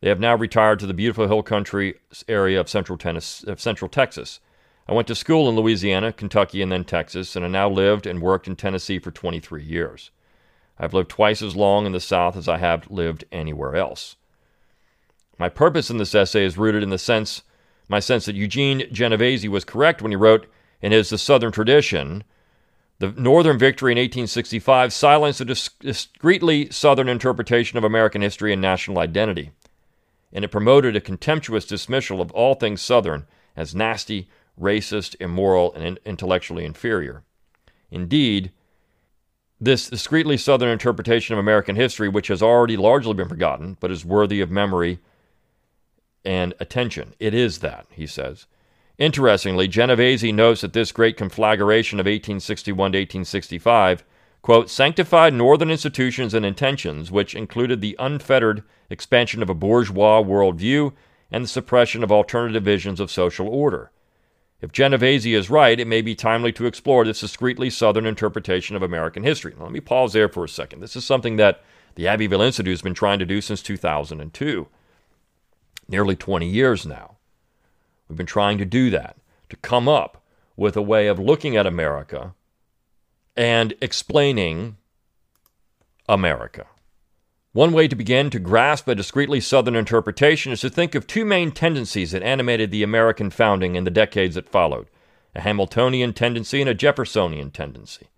They 0.00 0.10
have 0.10 0.20
now 0.20 0.36
retired 0.36 0.78
to 0.80 0.86
the 0.86 0.92
beautiful 0.92 1.26
hill 1.26 1.42
country 1.42 1.94
area 2.28 2.60
of 2.60 2.68
central, 2.68 2.98
of 3.06 3.60
central 3.60 3.88
Texas. 3.88 4.40
I 4.86 4.92
went 4.92 5.08
to 5.08 5.14
school 5.14 5.48
in 5.48 5.56
Louisiana, 5.56 6.12
Kentucky, 6.12 6.60
and 6.60 6.70
then 6.70 6.84
Texas, 6.84 7.34
and 7.34 7.44
I 7.44 7.48
now 7.48 7.70
lived 7.70 8.06
and 8.06 8.20
worked 8.20 8.46
in 8.46 8.56
Tennessee 8.56 8.98
for 8.98 9.10
23 9.10 9.64
years. 9.64 10.10
I've 10.78 10.92
lived 10.92 11.08
twice 11.08 11.40
as 11.40 11.56
long 11.56 11.86
in 11.86 11.92
the 11.92 12.00
South 12.00 12.36
as 12.36 12.48
I 12.48 12.58
have 12.58 12.90
lived 12.90 13.24
anywhere 13.32 13.76
else. 13.76 14.16
My 15.38 15.48
purpose 15.48 15.88
in 15.88 15.96
this 15.96 16.14
essay 16.14 16.44
is 16.44 16.58
rooted 16.58 16.82
in 16.82 16.90
the 16.90 16.98
sense, 16.98 17.42
my 17.88 18.00
sense 18.00 18.26
that 18.26 18.36
Eugene 18.36 18.88
Genovese 18.92 19.48
was 19.48 19.64
correct 19.64 20.02
when 20.02 20.12
he 20.12 20.16
wrote, 20.16 20.46
and 20.82 20.92
is 20.92 21.08
the 21.08 21.16
Southern 21.16 21.52
tradition. 21.52 22.24
The 22.98 23.10
Northern 23.10 23.58
victory 23.58 23.92
in 23.92 23.98
1865 23.98 24.92
silenced 24.92 25.40
a 25.40 25.44
discreetly 25.44 26.70
Southern 26.70 27.08
interpretation 27.08 27.76
of 27.76 27.84
American 27.84 28.22
history 28.22 28.52
and 28.52 28.62
national 28.62 28.98
identity, 28.98 29.50
and 30.32 30.44
it 30.44 30.50
promoted 30.52 30.94
a 30.94 31.00
contemptuous 31.00 31.66
dismissal 31.66 32.20
of 32.20 32.30
all 32.32 32.54
things 32.54 32.80
Southern 32.80 33.26
as 33.56 33.74
nasty, 33.74 34.28
racist, 34.60 35.16
immoral, 35.20 35.74
and 35.74 35.98
intellectually 36.04 36.64
inferior. 36.64 37.24
Indeed, 37.90 38.52
this 39.60 39.88
discreetly 39.88 40.36
Southern 40.36 40.70
interpretation 40.70 41.32
of 41.32 41.38
American 41.38 41.76
history, 41.76 42.08
which 42.08 42.28
has 42.28 42.42
already 42.42 42.76
largely 42.76 43.14
been 43.14 43.28
forgotten 43.28 43.76
but 43.80 43.90
is 43.90 44.04
worthy 44.04 44.40
of 44.40 44.50
memory 44.50 44.98
and 46.24 46.54
attention, 46.58 47.14
it 47.18 47.34
is 47.34 47.58
that, 47.58 47.86
he 47.90 48.06
says. 48.06 48.46
Interestingly, 48.98 49.66
Genovese 49.66 50.32
notes 50.32 50.60
that 50.60 50.72
this 50.72 50.92
great 50.92 51.16
conflagration 51.16 51.98
of 51.98 52.06
1861 52.06 52.92
to 52.92 52.98
1865, 52.98 54.04
quote, 54.40 54.70
sanctified 54.70 55.34
Northern 55.34 55.70
institutions 55.70 56.32
and 56.32 56.46
intentions, 56.46 57.10
which 57.10 57.34
included 57.34 57.80
the 57.80 57.96
unfettered 57.98 58.62
expansion 58.88 59.42
of 59.42 59.50
a 59.50 59.54
bourgeois 59.54 60.22
worldview 60.22 60.92
and 61.32 61.44
the 61.44 61.48
suppression 61.48 62.04
of 62.04 62.12
alternative 62.12 62.62
visions 62.62 63.00
of 63.00 63.10
social 63.10 63.48
order. 63.48 63.90
If 64.60 64.70
Genovese 64.70 65.26
is 65.26 65.50
right, 65.50 65.78
it 65.80 65.88
may 65.88 66.00
be 66.00 66.14
timely 66.14 66.52
to 66.52 66.66
explore 66.66 67.04
this 67.04 67.20
discreetly 67.20 67.70
Southern 67.70 68.06
interpretation 68.06 68.76
of 68.76 68.82
American 68.82 69.24
history. 69.24 69.54
Now, 69.58 69.64
let 69.64 69.72
me 69.72 69.80
pause 69.80 70.12
there 70.12 70.28
for 70.28 70.44
a 70.44 70.48
second. 70.48 70.80
This 70.80 70.94
is 70.94 71.04
something 71.04 71.36
that 71.36 71.62
the 71.96 72.06
Abbeville 72.06 72.40
Institute 72.40 72.72
has 72.72 72.82
been 72.82 72.94
trying 72.94 73.18
to 73.18 73.26
do 73.26 73.40
since 73.40 73.60
2002, 73.60 74.68
nearly 75.88 76.16
20 76.16 76.48
years 76.48 76.86
now. 76.86 77.13
We've 78.08 78.16
been 78.16 78.26
trying 78.26 78.58
to 78.58 78.64
do 78.64 78.90
that, 78.90 79.16
to 79.48 79.56
come 79.56 79.88
up 79.88 80.22
with 80.56 80.76
a 80.76 80.82
way 80.82 81.06
of 81.06 81.18
looking 81.18 81.56
at 81.56 81.66
America 81.66 82.34
and 83.36 83.74
explaining 83.80 84.76
America. 86.08 86.66
One 87.52 87.72
way 87.72 87.86
to 87.86 87.96
begin 87.96 88.30
to 88.30 88.40
grasp 88.40 88.88
a 88.88 88.94
discreetly 88.94 89.40
Southern 89.40 89.76
interpretation 89.76 90.52
is 90.52 90.60
to 90.62 90.70
think 90.70 90.94
of 90.94 91.06
two 91.06 91.24
main 91.24 91.52
tendencies 91.52 92.10
that 92.10 92.22
animated 92.22 92.70
the 92.70 92.82
American 92.82 93.30
founding 93.30 93.76
in 93.76 93.84
the 93.84 93.90
decades 93.90 94.34
that 94.34 94.48
followed 94.48 94.88
a 95.34 95.40
Hamiltonian 95.40 96.12
tendency 96.12 96.60
and 96.60 96.70
a 96.70 96.74
Jeffersonian 96.74 97.50
tendency. 97.50 98.08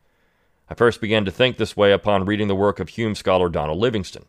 I 0.68 0.74
first 0.74 1.00
began 1.00 1.24
to 1.24 1.30
think 1.30 1.56
this 1.56 1.76
way 1.76 1.92
upon 1.92 2.24
reading 2.24 2.48
the 2.48 2.54
work 2.54 2.80
of 2.80 2.88
Hume 2.90 3.14
scholar 3.14 3.48
Donald 3.48 3.78
Livingston. 3.78 4.24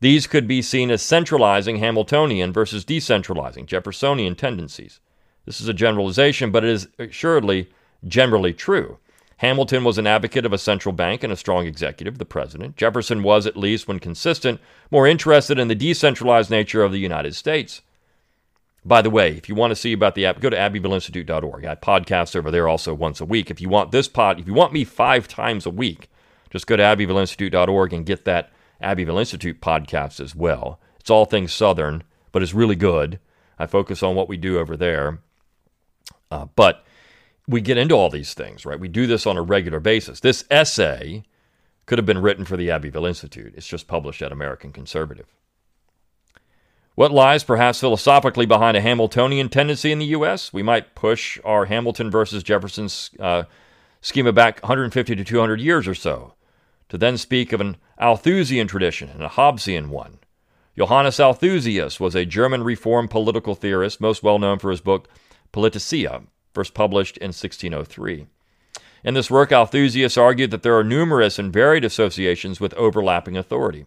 These 0.00 0.26
could 0.26 0.46
be 0.46 0.62
seen 0.62 0.90
as 0.90 1.02
centralizing 1.02 1.78
Hamiltonian 1.78 2.52
versus 2.52 2.84
decentralizing 2.84 3.66
Jeffersonian 3.66 4.34
tendencies. 4.36 5.00
This 5.44 5.60
is 5.60 5.68
a 5.68 5.74
generalization, 5.74 6.50
but 6.50 6.64
it 6.64 6.70
is 6.70 6.88
assuredly 6.98 7.68
generally 8.06 8.52
true. 8.52 8.98
Hamilton 9.38 9.84
was 9.84 9.98
an 9.98 10.06
advocate 10.06 10.44
of 10.44 10.52
a 10.52 10.58
central 10.58 10.92
bank 10.92 11.22
and 11.22 11.32
a 11.32 11.36
strong 11.36 11.66
executive, 11.66 12.18
the 12.18 12.24
president. 12.24 12.76
Jefferson 12.76 13.22
was, 13.22 13.46
at 13.46 13.56
least 13.56 13.86
when 13.86 14.00
consistent, 14.00 14.60
more 14.90 15.06
interested 15.06 15.58
in 15.58 15.68
the 15.68 15.74
decentralized 15.76 16.50
nature 16.50 16.82
of 16.82 16.90
the 16.90 16.98
United 16.98 17.34
States. 17.34 17.82
By 18.84 19.00
the 19.00 19.10
way, 19.10 19.32
if 19.36 19.48
you 19.48 19.54
want 19.54 19.70
to 19.70 19.76
see 19.76 19.92
about 19.92 20.14
the 20.14 20.26
app, 20.26 20.40
go 20.40 20.50
to 20.50 20.56
abbevilleinstitute.org. 20.56 21.64
I 21.64 21.74
podcast 21.76 22.34
over 22.34 22.50
there 22.50 22.68
also 22.68 22.94
once 22.94 23.20
a 23.20 23.24
week. 23.24 23.50
If 23.50 23.60
you 23.60 23.68
want 23.68 23.92
this 23.92 24.08
pod, 24.08 24.40
if 24.40 24.46
you 24.46 24.54
want 24.54 24.72
me 24.72 24.84
five 24.84 25.28
times 25.28 25.66
a 25.66 25.70
week, 25.70 26.10
just 26.50 26.66
go 26.66 26.76
to 26.76 26.82
abbevilleinstitute.org 26.82 27.92
and 27.92 28.06
get 28.06 28.24
that 28.24 28.50
Abbeville 28.80 29.18
Institute 29.18 29.60
podcast 29.60 30.20
as 30.20 30.34
well. 30.34 30.80
It's 31.00 31.10
all 31.10 31.24
things 31.24 31.52
Southern, 31.52 32.02
but 32.32 32.42
it's 32.42 32.54
really 32.54 32.76
good. 32.76 33.18
I 33.58 33.66
focus 33.66 34.02
on 34.02 34.14
what 34.14 34.28
we 34.28 34.36
do 34.36 34.58
over 34.58 34.76
there. 34.76 35.20
Uh, 36.30 36.46
but 36.54 36.84
we 37.46 37.60
get 37.60 37.78
into 37.78 37.94
all 37.94 38.10
these 38.10 38.34
things, 38.34 38.66
right? 38.66 38.78
We 38.78 38.88
do 38.88 39.06
this 39.06 39.26
on 39.26 39.36
a 39.36 39.42
regular 39.42 39.80
basis. 39.80 40.20
This 40.20 40.44
essay 40.50 41.24
could 41.86 41.98
have 41.98 42.06
been 42.06 42.20
written 42.20 42.44
for 42.44 42.56
the 42.56 42.70
Abbeville 42.70 43.06
Institute. 43.06 43.54
It's 43.56 43.66
just 43.66 43.88
published 43.88 44.20
at 44.20 44.30
American 44.30 44.72
Conservative. 44.72 45.26
What 46.94 47.12
lies 47.12 47.44
perhaps 47.44 47.80
philosophically 47.80 48.44
behind 48.44 48.76
a 48.76 48.80
Hamiltonian 48.80 49.48
tendency 49.48 49.92
in 49.92 50.00
the 50.00 50.06
U.S.? 50.06 50.52
We 50.52 50.62
might 50.62 50.94
push 50.94 51.38
our 51.44 51.64
Hamilton 51.64 52.10
versus 52.10 52.42
Jefferson 52.42 52.88
uh, 53.20 53.44
schema 54.00 54.32
back 54.32 54.60
150 54.62 55.14
to 55.16 55.24
200 55.24 55.60
years 55.60 55.88
or 55.88 55.94
so, 55.94 56.34
to 56.88 56.98
then 56.98 57.16
speak 57.16 57.52
of 57.52 57.60
an 57.60 57.76
Althusian 58.00 58.66
tradition 58.66 59.08
and 59.08 59.22
a 59.22 59.28
Hobbesian 59.28 59.88
one. 59.88 60.18
Johannes 60.76 61.18
Althusius 61.18 61.98
was 61.98 62.14
a 62.14 62.24
German 62.24 62.62
Reformed 62.62 63.10
political 63.10 63.54
theorist, 63.54 64.00
most 64.00 64.22
well 64.22 64.38
known 64.38 64.58
for 64.58 64.70
his 64.70 64.80
book 64.80 65.08
Politica, 65.52 66.24
first 66.54 66.74
published 66.74 67.16
in 67.18 67.28
1603. 67.28 68.26
In 69.04 69.14
this 69.14 69.30
work, 69.30 69.50
Althusius 69.50 70.16
argued 70.16 70.50
that 70.50 70.62
there 70.62 70.76
are 70.76 70.84
numerous 70.84 71.38
and 71.38 71.52
varied 71.52 71.84
associations 71.84 72.60
with 72.60 72.74
overlapping 72.74 73.36
authority. 73.36 73.86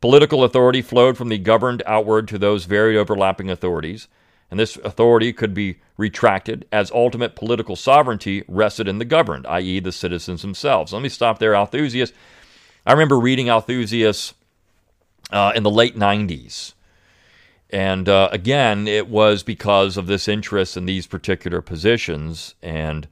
Political 0.00 0.44
authority 0.44 0.82
flowed 0.82 1.16
from 1.16 1.28
the 1.28 1.38
governed 1.38 1.82
outward 1.86 2.28
to 2.28 2.38
those 2.38 2.66
varied 2.66 2.96
overlapping 2.96 3.50
authorities, 3.50 4.08
and 4.50 4.60
this 4.60 4.76
authority 4.76 5.32
could 5.32 5.54
be 5.54 5.80
retracted 5.96 6.66
as 6.70 6.90
ultimate 6.90 7.34
political 7.34 7.76
sovereignty 7.76 8.44
rested 8.46 8.86
in 8.86 8.98
the 8.98 9.04
governed, 9.04 9.46
i.e., 9.46 9.80
the 9.80 9.92
citizens 9.92 10.42
themselves. 10.42 10.92
Let 10.92 11.02
me 11.02 11.08
stop 11.08 11.38
there, 11.38 11.54
Althusius. 11.54 12.12
I 12.86 12.92
remember 12.92 13.18
reading 13.18 13.48
Althusius 13.48 14.32
uh, 15.32 15.52
in 15.56 15.64
the 15.64 15.70
late 15.70 15.96
90s. 15.96 16.74
And 17.70 18.08
uh, 18.08 18.28
again, 18.30 18.86
it 18.86 19.08
was 19.08 19.42
because 19.42 19.96
of 19.96 20.06
this 20.06 20.28
interest 20.28 20.76
in 20.76 20.86
these 20.86 21.08
particular 21.08 21.60
positions. 21.60 22.54
And 22.62 23.08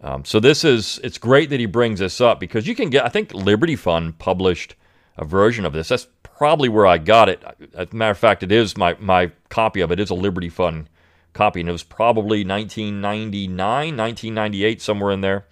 um, 0.00 0.24
so 0.24 0.40
this 0.40 0.64
is, 0.64 0.98
it's 1.04 1.18
great 1.18 1.50
that 1.50 1.60
he 1.60 1.66
brings 1.66 2.00
this 2.00 2.20
up 2.20 2.40
because 2.40 2.66
you 2.66 2.74
can 2.74 2.90
get, 2.90 3.04
I 3.04 3.08
think 3.08 3.32
Liberty 3.32 3.76
Fund 3.76 4.18
published 4.18 4.74
a 5.16 5.24
version 5.24 5.64
of 5.64 5.72
this. 5.72 5.88
That's 5.88 6.08
probably 6.24 6.68
where 6.68 6.86
I 6.86 6.98
got 6.98 7.28
it. 7.28 7.44
As 7.74 7.92
a 7.92 7.94
matter 7.94 8.10
of 8.10 8.18
fact, 8.18 8.42
it 8.42 8.50
is 8.50 8.76
my, 8.76 8.96
my 8.98 9.30
copy 9.50 9.82
of 9.82 9.92
it 9.92 10.00
is 10.00 10.10
a 10.10 10.14
Liberty 10.14 10.48
Fund 10.48 10.88
copy, 11.32 11.60
and 11.60 11.68
it 11.68 11.72
was 11.72 11.84
probably 11.84 12.44
1999, 12.44 13.56
1998, 13.96 14.82
somewhere 14.82 15.12
in 15.12 15.20
there 15.20 15.46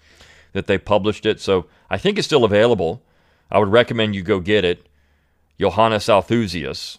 that 0.54 0.66
they 0.66 0.76
published 0.76 1.24
it. 1.24 1.40
So 1.40 1.66
I 1.88 1.98
think 1.98 2.18
it's 2.18 2.26
still 2.26 2.44
available. 2.44 3.02
I 3.50 3.58
would 3.58 3.72
recommend 3.72 4.14
you 4.14 4.22
go 4.22 4.40
get 4.40 4.64
it. 4.64 4.86
Johannes 5.58 6.08
Althusius. 6.08 6.98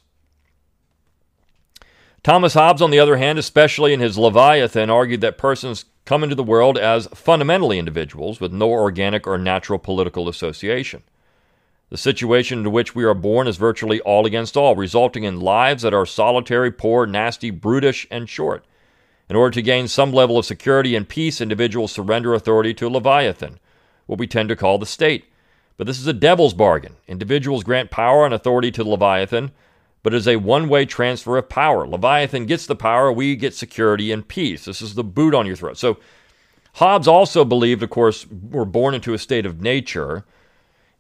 Thomas 2.22 2.54
Hobbes, 2.54 2.82
on 2.82 2.92
the 2.92 3.00
other 3.00 3.16
hand, 3.16 3.40
especially 3.40 3.94
in 3.94 4.02
his 4.02 4.18
Leviathan, 4.18 4.90
argued 4.90 5.22
that 5.22 5.38
persons 5.38 5.86
come 6.04 6.24
into 6.24 6.36
the 6.36 6.44
world 6.44 6.78
as 6.78 7.08
fundamentally 7.14 7.80
individuals 7.80 8.42
with 8.42 8.52
no 8.52 8.70
organic 8.70 9.26
or 9.26 9.38
natural 9.38 9.80
political 9.80 10.28
association. 10.28 11.02
The 11.90 11.98
situation 11.98 12.60
into 12.60 12.70
which 12.70 12.94
we 12.94 13.06
are 13.06 13.14
born 13.14 13.48
is 13.48 13.58
virtually 13.58 14.02
all 14.02 14.26
against 14.26 14.58
all, 14.58 14.76
resulting 14.76 15.24
in 15.24 15.40
lives 15.40 15.82
that 15.84 15.94
are 15.94 16.06
solitary, 16.06 16.72
poor, 16.72 17.06
nasty, 17.06 17.52
brutish, 17.52 18.06
and 18.12 18.28
short. 18.28 18.66
In 19.30 19.36
order 19.36 19.52
to 19.52 19.62
gain 19.62 19.88
some 19.88 20.12
level 20.12 20.38
of 20.38 20.46
security 20.46 20.96
and 20.96 21.08
peace, 21.08 21.40
individuals 21.40 21.92
surrender 21.92 22.34
authority 22.34 22.74
to 22.74 22.90
Leviathan, 22.90 23.60
what 24.08 24.20
we 24.20 24.28
tend 24.28 24.50
to 24.50 24.56
call 24.56 24.78
the 24.78 24.86
state. 24.86 25.29
But 25.80 25.88
this 25.88 25.98
is 25.98 26.08
a 26.08 26.14
devil's 26.14 26.54
bargain. 26.54 26.98
Individuals 27.08 27.64
grant 27.64 27.90
power 27.90 28.26
and 28.26 28.34
authority 28.34 28.70
to 28.72 28.84
Leviathan, 28.84 29.52
but 30.04 30.14
it 30.14 30.18
is 30.18 30.28
a 30.28 30.36
one 30.36 30.68
way 30.68 30.86
transfer 30.86 31.38
of 31.38 31.48
power. 31.48 31.88
Leviathan 31.88 32.46
gets 32.48 32.66
the 32.66 32.76
power, 32.76 33.14
we 33.14 33.38
get 33.38 33.56
security 33.56 34.12
and 34.12 34.28
peace. 34.28 34.66
This 34.66 34.82
is 34.82 34.96
the 34.96 35.06
boot 35.06 35.34
on 35.34 35.46
your 35.46 35.56
throat. 35.56 35.78
So 35.78 35.98
Hobbes 36.74 37.08
also 37.08 37.46
believed, 37.46 37.82
of 37.82 37.90
course, 37.90 38.28
we're 38.28 38.66
born 38.66 38.94
into 38.94 39.14
a 39.14 39.18
state 39.18 39.46
of 39.46 39.62
nature 39.62 40.26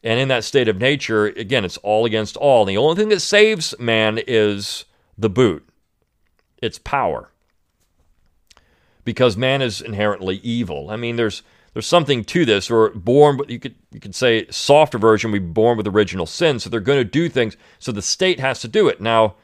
and 0.01 0.17
in 0.17 0.29
that 0.29 0.45
state 0.45 0.69
of 0.69 0.77
nature, 0.77 1.25
again, 1.25 1.65
it's 1.65 1.75
all 1.77 2.05
against 2.05 2.37
all. 2.37 2.61
And 2.61 2.69
the 2.69 2.77
only 2.77 2.95
thing 2.95 3.09
that 3.09 3.19
saves 3.19 3.77
man 3.79 4.17
is 4.27 4.85
the 5.17 5.29
boot, 5.29 5.67
it's 6.61 6.79
power. 6.79 7.31
Because 9.03 9.35
man 9.35 9.61
is 9.61 9.81
inherently 9.81 10.37
evil. 10.37 10.89
I 10.89 10.95
mean, 10.95 11.17
there's 11.17 11.43
there's 11.73 11.87
something 11.87 12.23
to 12.25 12.45
this. 12.45 12.69
Or 12.69 12.89
born, 12.89 13.39
you 13.47 13.59
could 13.59 13.75
you 13.91 13.99
could 13.99 14.15
say 14.15 14.47
softer 14.49 14.97
version. 14.97 15.31
We 15.31 15.39
born 15.39 15.77
with 15.77 15.87
original 15.87 16.25
sin, 16.25 16.59
so 16.59 16.69
they're 16.69 16.79
going 16.79 16.99
to 16.99 17.03
do 17.03 17.29
things. 17.29 17.57
So 17.79 17.91
the 17.91 18.01
state 18.01 18.39
has 18.39 18.59
to 18.61 18.67
do 18.67 18.87
it. 18.87 19.01
Now, 19.01 19.35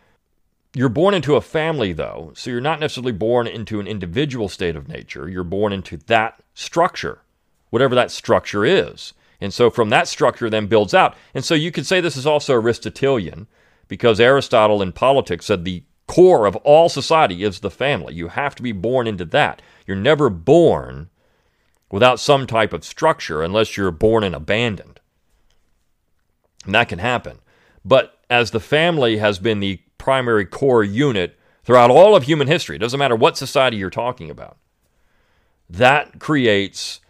you're 0.73 0.89
born 0.89 1.13
into 1.13 1.35
a 1.35 1.41
family, 1.41 1.93
though, 1.93 2.31
so 2.35 2.49
you're 2.49 2.61
not 2.61 2.79
necessarily 2.79 3.13
born 3.13 3.47
into 3.47 3.79
an 3.79 3.87
individual 3.87 4.49
state 4.49 4.75
of 4.75 4.89
nature. 4.89 5.29
You're 5.29 5.43
born 5.43 5.71
into 5.71 5.97
that 6.07 6.41
structure, 6.53 7.21
whatever 7.69 7.95
that 7.95 8.11
structure 8.11 8.65
is. 8.65 9.13
And 9.39 9.53
so 9.53 9.69
from 9.69 9.89
that 9.89 10.07
structure 10.07 10.49
then 10.49 10.67
builds 10.67 10.93
out. 10.93 11.15
And 11.33 11.45
so 11.45 11.53
you 11.53 11.71
could 11.71 11.85
say 11.85 12.01
this 12.01 12.17
is 12.17 12.25
also 12.25 12.53
Aristotelian 12.53 13.47
because 13.87 14.19
Aristotle 14.19 14.81
in 14.81 14.91
politics 14.91 15.45
said 15.45 15.63
the 15.63 15.83
core 16.07 16.45
of 16.45 16.55
all 16.57 16.89
society 16.89 17.43
is 17.43 17.59
the 17.59 17.71
family. 17.71 18.13
You 18.13 18.29
have 18.29 18.55
to 18.55 18.63
be 18.63 18.71
born 18.71 19.07
into 19.07 19.25
that. 19.25 19.61
You're 19.85 19.97
never 19.97 20.29
born 20.29 21.09
without 21.91 22.19
some 22.19 22.47
type 22.47 22.73
of 22.73 22.83
structure 22.83 23.41
unless 23.41 23.77
you're 23.77 23.91
born 23.91 24.23
and 24.23 24.35
abandoned. 24.35 24.99
And 26.65 26.73
that 26.73 26.89
can 26.89 26.99
happen. 26.99 27.39
But 27.83 28.19
as 28.29 28.51
the 28.51 28.59
family 28.59 29.17
has 29.17 29.39
been 29.39 29.59
the 29.59 29.79
primary 29.97 30.45
core 30.45 30.83
unit 30.83 31.37
throughout 31.63 31.91
all 31.91 32.15
of 32.15 32.23
human 32.23 32.47
history, 32.47 32.75
it 32.75 32.79
doesn't 32.79 32.99
matter 32.99 33.15
what 33.15 33.37
society 33.37 33.77
you're 33.77 33.89
talking 33.89 34.29
about, 34.29 34.57
that 35.69 36.19
creates 36.19 37.01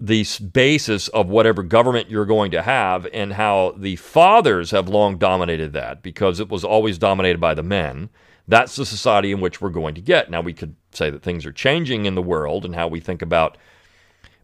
the 0.00 0.24
basis 0.52 1.08
of 1.08 1.28
whatever 1.28 1.62
government 1.62 2.10
you're 2.10 2.24
going 2.24 2.50
to 2.50 2.62
have 2.62 3.06
and 3.12 3.34
how 3.34 3.74
the 3.76 3.96
fathers 3.96 4.70
have 4.70 4.88
long 4.88 5.18
dominated 5.18 5.74
that 5.74 6.02
because 6.02 6.40
it 6.40 6.48
was 6.48 6.64
always 6.64 6.96
dominated 6.96 7.38
by 7.38 7.52
the 7.52 7.62
men. 7.62 8.08
That's 8.48 8.76
the 8.76 8.86
society 8.86 9.30
in 9.30 9.40
which 9.40 9.60
we're 9.60 9.68
going 9.68 9.94
to 9.94 10.00
get. 10.00 10.30
Now, 10.30 10.40
we 10.40 10.54
could 10.54 10.74
say 10.92 11.10
that 11.10 11.22
things 11.22 11.44
are 11.44 11.52
changing 11.52 12.06
in 12.06 12.14
the 12.14 12.22
world 12.22 12.64
and 12.64 12.74
how 12.74 12.88
we 12.88 12.98
think 12.98 13.20
about 13.20 13.58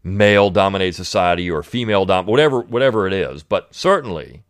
male 0.07 0.49
dominated 0.49 0.93
society 0.93 1.49
or 1.49 1.63
female 1.63 2.05
dom 2.05 2.25
whatever 2.25 2.61
whatever 2.61 3.07
it 3.07 3.13
is. 3.13 3.43
But 3.43 3.73
certainly 3.73 4.43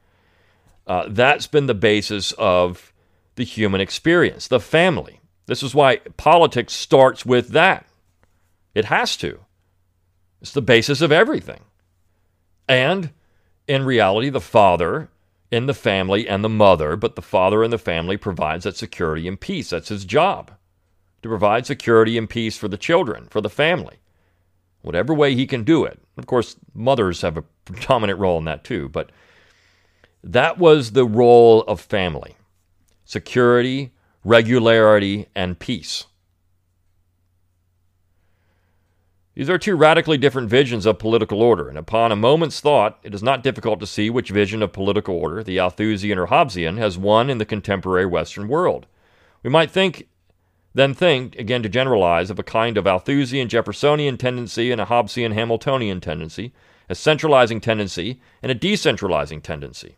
uh, 0.86 1.06
that's 1.10 1.48
been 1.48 1.66
the 1.66 1.74
basis 1.74 2.32
of 2.34 2.94
the 3.36 3.44
human 3.44 3.82
experience 3.82 4.48
the 4.48 4.60
family. 4.60 5.20
This 5.46 5.64
is 5.64 5.74
why 5.74 5.98
politics 6.18 6.74
starts 6.74 7.26
with 7.26 7.50
that. 7.50 7.86
It 8.76 8.86
has 8.86 9.16
to. 9.18 9.40
It's 10.42 10.52
the 10.52 10.62
basis 10.62 11.02
of 11.02 11.12
everything. 11.12 11.62
And 12.68 13.12
in 13.68 13.86
reality, 13.86 14.30
the 14.30 14.42
father 14.42 15.10
in 15.52 15.66
the 15.66 15.74
family 15.74 16.28
and 16.28 16.44
the 16.44 16.50
mother, 16.50 16.96
but 16.96 17.16
the 17.16 17.22
father 17.22 17.64
in 17.64 17.72
the 17.72 17.78
family 17.78 18.18
provides 18.18 18.66
that 18.66 18.76
security 18.76 19.28
and 19.28 19.40
peace. 19.40 19.70
That's 19.70 19.90
his 19.90 20.06
job 20.06 20.52
to 21.22 21.30
provide 21.30 21.66
security 21.66 22.18
and 22.18 22.30
peace 22.30 22.58
for 22.58 22.68
the 22.68 22.78
children, 22.78 23.28
for 23.30 23.42
the 23.42 23.50
family, 23.50 23.98
whatever 24.82 25.14
way 25.14 25.36
he 25.36 25.48
can 25.48 25.64
do 25.64 25.84
it. 25.84 26.00
Of 26.18 26.26
course, 26.26 26.56
mothers 26.74 27.22
have 27.22 27.38
a 27.38 27.44
dominant 27.88 28.20
role 28.20 28.38
in 28.38 28.46
that 28.46 28.64
too, 28.64 28.90
but 28.90 29.12
that 30.24 30.58
was 30.58 30.92
the 30.92 31.06
role 31.06 31.62
of 31.64 31.80
family 31.80 32.36
security, 33.06 33.94
regularity, 34.26 35.28
and 35.34 35.58
peace. 35.58 36.06
These 39.34 39.50
are 39.52 39.60
two 39.60 39.76
radically 39.76 40.18
different 40.18 40.50
visions 40.50 40.88
of 40.88 40.98
political 40.98 41.44
order, 41.44 41.70
and 41.70 41.78
upon 41.78 42.12
a 42.12 42.16
moment's 42.16 42.60
thought, 42.60 42.98
it 43.04 43.14
is 43.14 43.22
not 43.22 43.44
difficult 43.44 43.80
to 43.80 43.86
see 43.86 44.10
which 44.10 44.32
vision 44.32 44.64
of 44.64 44.74
political 44.74 45.16
order, 45.16 45.44
the 45.44 45.60
Althusian 45.60 46.18
or 46.18 46.26
Hobbesian, 46.26 46.80
has 46.80 46.98
won 46.98 47.30
in 47.30 47.38
the 47.38 47.46
contemporary 47.46 48.08
Western 48.08 48.48
world. 48.48 48.88
We 49.44 49.52
might 49.52 49.70
think, 49.70 50.08
then 50.78 50.94
think, 50.94 51.36
again 51.38 51.64
to 51.64 51.70
generalize, 51.70 52.30
of 52.30 52.38
a 52.38 52.44
kind 52.44 52.78
of 52.78 52.86
Althusian 52.86 53.48
Jeffersonian 53.48 54.18
tendency 54.18 54.72
and 54.72 54.80
a 54.80 54.86
Hobbesian 54.86 55.34
Hamiltonian 55.34 56.00
tendency, 56.00 56.54
a 56.88 56.94
centralizing 56.94 57.60
tendency 57.60 58.22
and 58.44 58.52
a 58.52 58.56
decentralizing 58.56 59.42
tendency. 59.42 59.96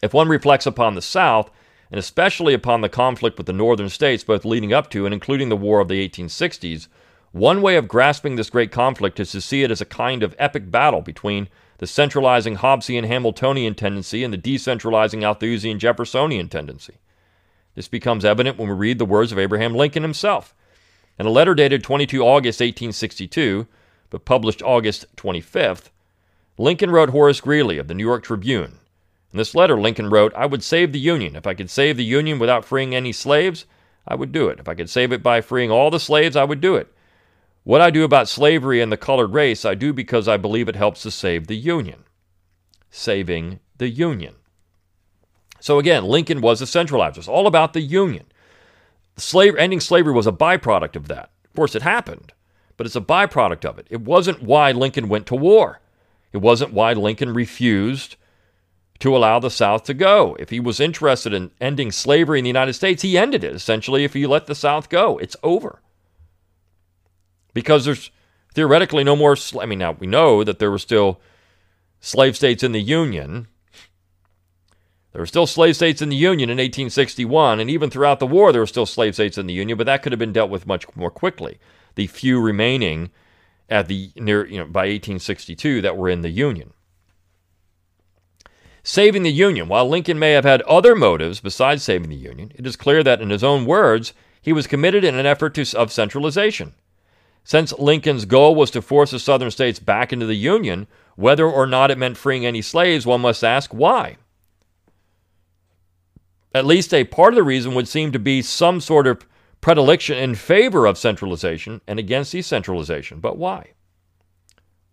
If 0.00 0.14
one 0.14 0.28
reflects 0.28 0.66
upon 0.66 0.94
the 0.94 1.02
South, 1.02 1.50
and 1.90 1.98
especially 1.98 2.54
upon 2.54 2.82
the 2.82 2.88
conflict 2.88 3.36
with 3.36 3.46
the 3.46 3.52
northern 3.52 3.88
states, 3.88 4.22
both 4.22 4.44
leading 4.44 4.72
up 4.72 4.90
to 4.90 5.04
and 5.06 5.12
including 5.12 5.48
the 5.48 5.56
War 5.56 5.80
of 5.80 5.88
the 5.88 6.08
1860s, 6.08 6.86
one 7.32 7.60
way 7.60 7.76
of 7.76 7.88
grasping 7.88 8.36
this 8.36 8.50
great 8.50 8.70
conflict 8.70 9.18
is 9.18 9.32
to 9.32 9.40
see 9.40 9.62
it 9.62 9.70
as 9.70 9.80
a 9.80 9.86
kind 9.86 10.22
of 10.22 10.36
epic 10.38 10.70
battle 10.70 11.02
between 11.02 11.48
the 11.78 11.86
centralizing 11.86 12.56
Hobbesian 12.56 13.06
Hamiltonian 13.06 13.74
tendency 13.74 14.22
and 14.22 14.32
the 14.32 14.38
decentralizing 14.38 15.24
Althusian 15.24 15.78
Jeffersonian 15.78 16.48
tendency. 16.48 16.94
This 17.78 17.86
becomes 17.86 18.24
evident 18.24 18.58
when 18.58 18.68
we 18.68 18.74
read 18.74 18.98
the 18.98 19.04
words 19.04 19.30
of 19.30 19.38
Abraham 19.38 19.72
Lincoln 19.72 20.02
himself. 20.02 20.52
In 21.16 21.26
a 21.26 21.30
letter 21.30 21.54
dated 21.54 21.84
22 21.84 22.22
August 22.22 22.58
1862, 22.58 23.68
but 24.10 24.24
published 24.24 24.62
August 24.62 25.06
25th, 25.14 25.90
Lincoln 26.58 26.90
wrote 26.90 27.10
Horace 27.10 27.40
Greeley 27.40 27.78
of 27.78 27.86
the 27.86 27.94
New 27.94 28.04
York 28.04 28.24
Tribune. 28.24 28.80
In 29.32 29.38
this 29.38 29.54
letter, 29.54 29.80
Lincoln 29.80 30.10
wrote, 30.10 30.34
I 30.34 30.44
would 30.44 30.64
save 30.64 30.90
the 30.90 30.98
Union. 30.98 31.36
If 31.36 31.46
I 31.46 31.54
could 31.54 31.70
save 31.70 31.96
the 31.96 32.04
Union 32.04 32.40
without 32.40 32.64
freeing 32.64 32.96
any 32.96 33.12
slaves, 33.12 33.64
I 34.08 34.16
would 34.16 34.32
do 34.32 34.48
it. 34.48 34.58
If 34.58 34.68
I 34.68 34.74
could 34.74 34.90
save 34.90 35.12
it 35.12 35.22
by 35.22 35.40
freeing 35.40 35.70
all 35.70 35.92
the 35.92 36.00
slaves, 36.00 36.34
I 36.34 36.42
would 36.42 36.60
do 36.60 36.74
it. 36.74 36.92
What 37.62 37.80
I 37.80 37.90
do 37.90 38.02
about 38.02 38.28
slavery 38.28 38.80
and 38.80 38.90
the 38.90 38.96
colored 38.96 39.34
race, 39.34 39.64
I 39.64 39.76
do 39.76 39.92
because 39.92 40.26
I 40.26 40.36
believe 40.36 40.68
it 40.68 40.74
helps 40.74 41.02
to 41.02 41.12
save 41.12 41.46
the 41.46 41.56
Union. 41.56 42.02
Saving 42.90 43.60
the 43.76 43.88
Union. 43.88 44.34
So 45.60 45.78
again, 45.78 46.04
Lincoln 46.04 46.40
was 46.40 46.62
a 46.62 46.64
centralizer. 46.64 47.18
It's 47.18 47.28
all 47.28 47.46
about 47.46 47.72
the 47.72 47.80
Union. 47.80 48.26
Slave, 49.16 49.56
ending 49.56 49.80
slavery 49.80 50.12
was 50.12 50.26
a 50.26 50.32
byproduct 50.32 50.94
of 50.94 51.08
that. 51.08 51.30
Of 51.44 51.54
course, 51.54 51.74
it 51.74 51.82
happened, 51.82 52.32
but 52.76 52.86
it's 52.86 52.96
a 52.96 53.00
byproduct 53.00 53.64
of 53.64 53.78
it. 53.78 53.86
It 53.90 54.02
wasn't 54.02 54.42
why 54.42 54.70
Lincoln 54.72 55.08
went 55.08 55.26
to 55.26 55.34
war. 55.34 55.80
It 56.32 56.38
wasn't 56.38 56.72
why 56.72 56.92
Lincoln 56.92 57.34
refused 57.34 58.16
to 59.00 59.16
allow 59.16 59.38
the 59.38 59.50
South 59.50 59.84
to 59.84 59.94
go. 59.94 60.36
If 60.38 60.50
he 60.50 60.60
was 60.60 60.80
interested 60.80 61.32
in 61.32 61.50
ending 61.60 61.92
slavery 61.92 62.38
in 62.38 62.44
the 62.44 62.50
United 62.50 62.74
States, 62.74 63.02
he 63.02 63.18
ended 63.18 63.44
it 63.44 63.54
essentially 63.54 64.04
if 64.04 64.14
he 64.14 64.26
let 64.26 64.46
the 64.46 64.54
South 64.54 64.88
go. 64.88 65.18
It's 65.18 65.36
over 65.42 65.80
because 67.54 67.84
there's 67.84 68.10
theoretically 68.54 69.04
no 69.04 69.16
more. 69.16 69.36
Sl- 69.36 69.60
I 69.60 69.66
mean, 69.66 69.78
now 69.78 69.92
we 69.92 70.06
know 70.06 70.44
that 70.44 70.58
there 70.58 70.70
were 70.70 70.78
still 70.78 71.20
slave 72.00 72.36
states 72.36 72.62
in 72.62 72.72
the 72.72 72.82
Union. 72.82 73.48
There 75.12 75.22
were 75.22 75.26
still 75.26 75.46
slave 75.46 75.76
states 75.76 76.02
in 76.02 76.10
the 76.10 76.16
Union 76.16 76.50
in 76.50 76.58
1861, 76.58 77.60
and 77.60 77.70
even 77.70 77.88
throughout 77.88 78.20
the 78.20 78.26
war, 78.26 78.52
there 78.52 78.60
were 78.60 78.66
still 78.66 78.86
slave 78.86 79.14
states 79.14 79.38
in 79.38 79.46
the 79.46 79.54
Union, 79.54 79.78
but 79.78 79.86
that 79.86 80.02
could 80.02 80.12
have 80.12 80.18
been 80.18 80.32
dealt 80.32 80.50
with 80.50 80.66
much 80.66 80.84
more 80.94 81.10
quickly. 81.10 81.58
The 81.94 82.06
few 82.06 82.40
remaining 82.40 83.10
at 83.68 83.88
the 83.88 84.10
near, 84.16 84.46
you 84.46 84.58
know, 84.58 84.66
by 84.66 84.82
1862 84.82 85.80
that 85.80 85.96
were 85.96 86.08
in 86.08 86.20
the 86.20 86.30
Union. 86.30 86.72
Saving 88.82 89.22
the 89.22 89.32
Union. 89.32 89.68
While 89.68 89.88
Lincoln 89.88 90.18
may 90.18 90.32
have 90.32 90.44
had 90.44 90.62
other 90.62 90.94
motives 90.94 91.40
besides 91.40 91.82
saving 91.82 92.08
the 92.10 92.16
Union, 92.16 92.52
it 92.54 92.66
is 92.66 92.76
clear 92.76 93.02
that, 93.02 93.20
in 93.20 93.30
his 93.30 93.44
own 93.44 93.66
words, 93.66 94.12
he 94.40 94.52
was 94.52 94.66
committed 94.66 95.04
in 95.04 95.14
an 95.14 95.26
effort 95.26 95.54
to, 95.54 95.76
of 95.76 95.92
centralization. 95.92 96.74
Since 97.44 97.78
Lincoln's 97.78 98.24
goal 98.24 98.54
was 98.54 98.70
to 98.72 98.82
force 98.82 99.10
the 99.10 99.18
southern 99.18 99.50
states 99.50 99.78
back 99.78 100.12
into 100.12 100.26
the 100.26 100.36
Union, 100.36 100.86
whether 101.16 101.46
or 101.46 101.66
not 101.66 101.90
it 101.90 101.98
meant 101.98 102.16
freeing 102.16 102.46
any 102.46 102.62
slaves, 102.62 103.06
one 103.06 103.22
must 103.22 103.42
ask 103.42 103.72
why. 103.72 104.16
At 106.58 106.66
least 106.66 106.92
a 106.92 107.04
part 107.04 107.32
of 107.32 107.36
the 107.36 107.44
reason 107.44 107.74
would 107.74 107.86
seem 107.86 108.10
to 108.10 108.18
be 108.18 108.42
some 108.42 108.80
sort 108.80 109.06
of 109.06 109.24
predilection 109.60 110.18
in 110.18 110.34
favor 110.34 110.86
of 110.86 110.98
centralization 110.98 111.80
and 111.86 112.00
against 112.00 112.32
decentralization. 112.32 113.20
But 113.20 113.38
why? 113.38 113.74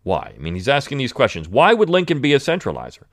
Why? 0.03 0.33
I 0.35 0.37
mean, 0.37 0.53
he's 0.53 0.69
asking 0.69 0.99
these 0.99 1.11
questions. 1.11 1.49
Why 1.49 1.73
would 1.73 1.89
Lincoln 1.89 2.21
be 2.21 2.35
a 2.35 2.39
centralizer? 2.39 3.05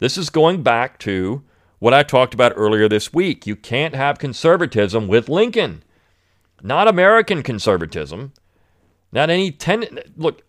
This 0.00 0.18
is 0.18 0.28
going 0.28 0.62
back 0.62 0.98
to 1.00 1.42
what 1.78 1.94
I 1.94 2.02
talked 2.02 2.34
about 2.34 2.52
earlier 2.56 2.90
this 2.90 3.14
week. 3.14 3.46
You 3.46 3.56
can't 3.56 3.94
have 3.94 4.18
conservatism 4.18 5.08
with 5.08 5.30
Lincoln, 5.30 5.82
not 6.62 6.86
American 6.86 7.42
conservatism. 7.42 8.34
Not 9.12 9.30
any 9.30 9.50
ten. 9.50 9.86
Look, 10.16 10.42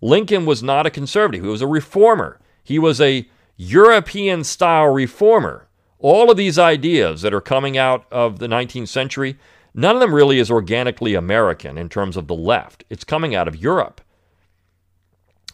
Lincoln 0.00 0.44
was 0.44 0.62
not 0.62 0.86
a 0.86 0.90
conservative. 0.90 1.44
He 1.44 1.50
was 1.50 1.62
a 1.62 1.68
reformer. 1.68 2.40
He 2.64 2.80
was 2.80 3.00
a 3.00 3.28
European 3.56 4.42
style 4.42 4.88
reformer. 4.88 5.65
All 5.98 6.30
of 6.30 6.36
these 6.36 6.58
ideas 6.58 7.22
that 7.22 7.34
are 7.34 7.40
coming 7.40 7.78
out 7.78 8.06
of 8.10 8.38
the 8.38 8.48
19th 8.48 8.88
century, 8.88 9.38
none 9.74 9.96
of 9.96 10.00
them 10.00 10.14
really 10.14 10.38
is 10.38 10.50
organically 10.50 11.14
American 11.14 11.78
in 11.78 11.88
terms 11.88 12.16
of 12.16 12.26
the 12.26 12.34
left. 12.34 12.84
It's 12.90 13.04
coming 13.04 13.34
out 13.34 13.48
of 13.48 13.56
Europe. 13.56 14.00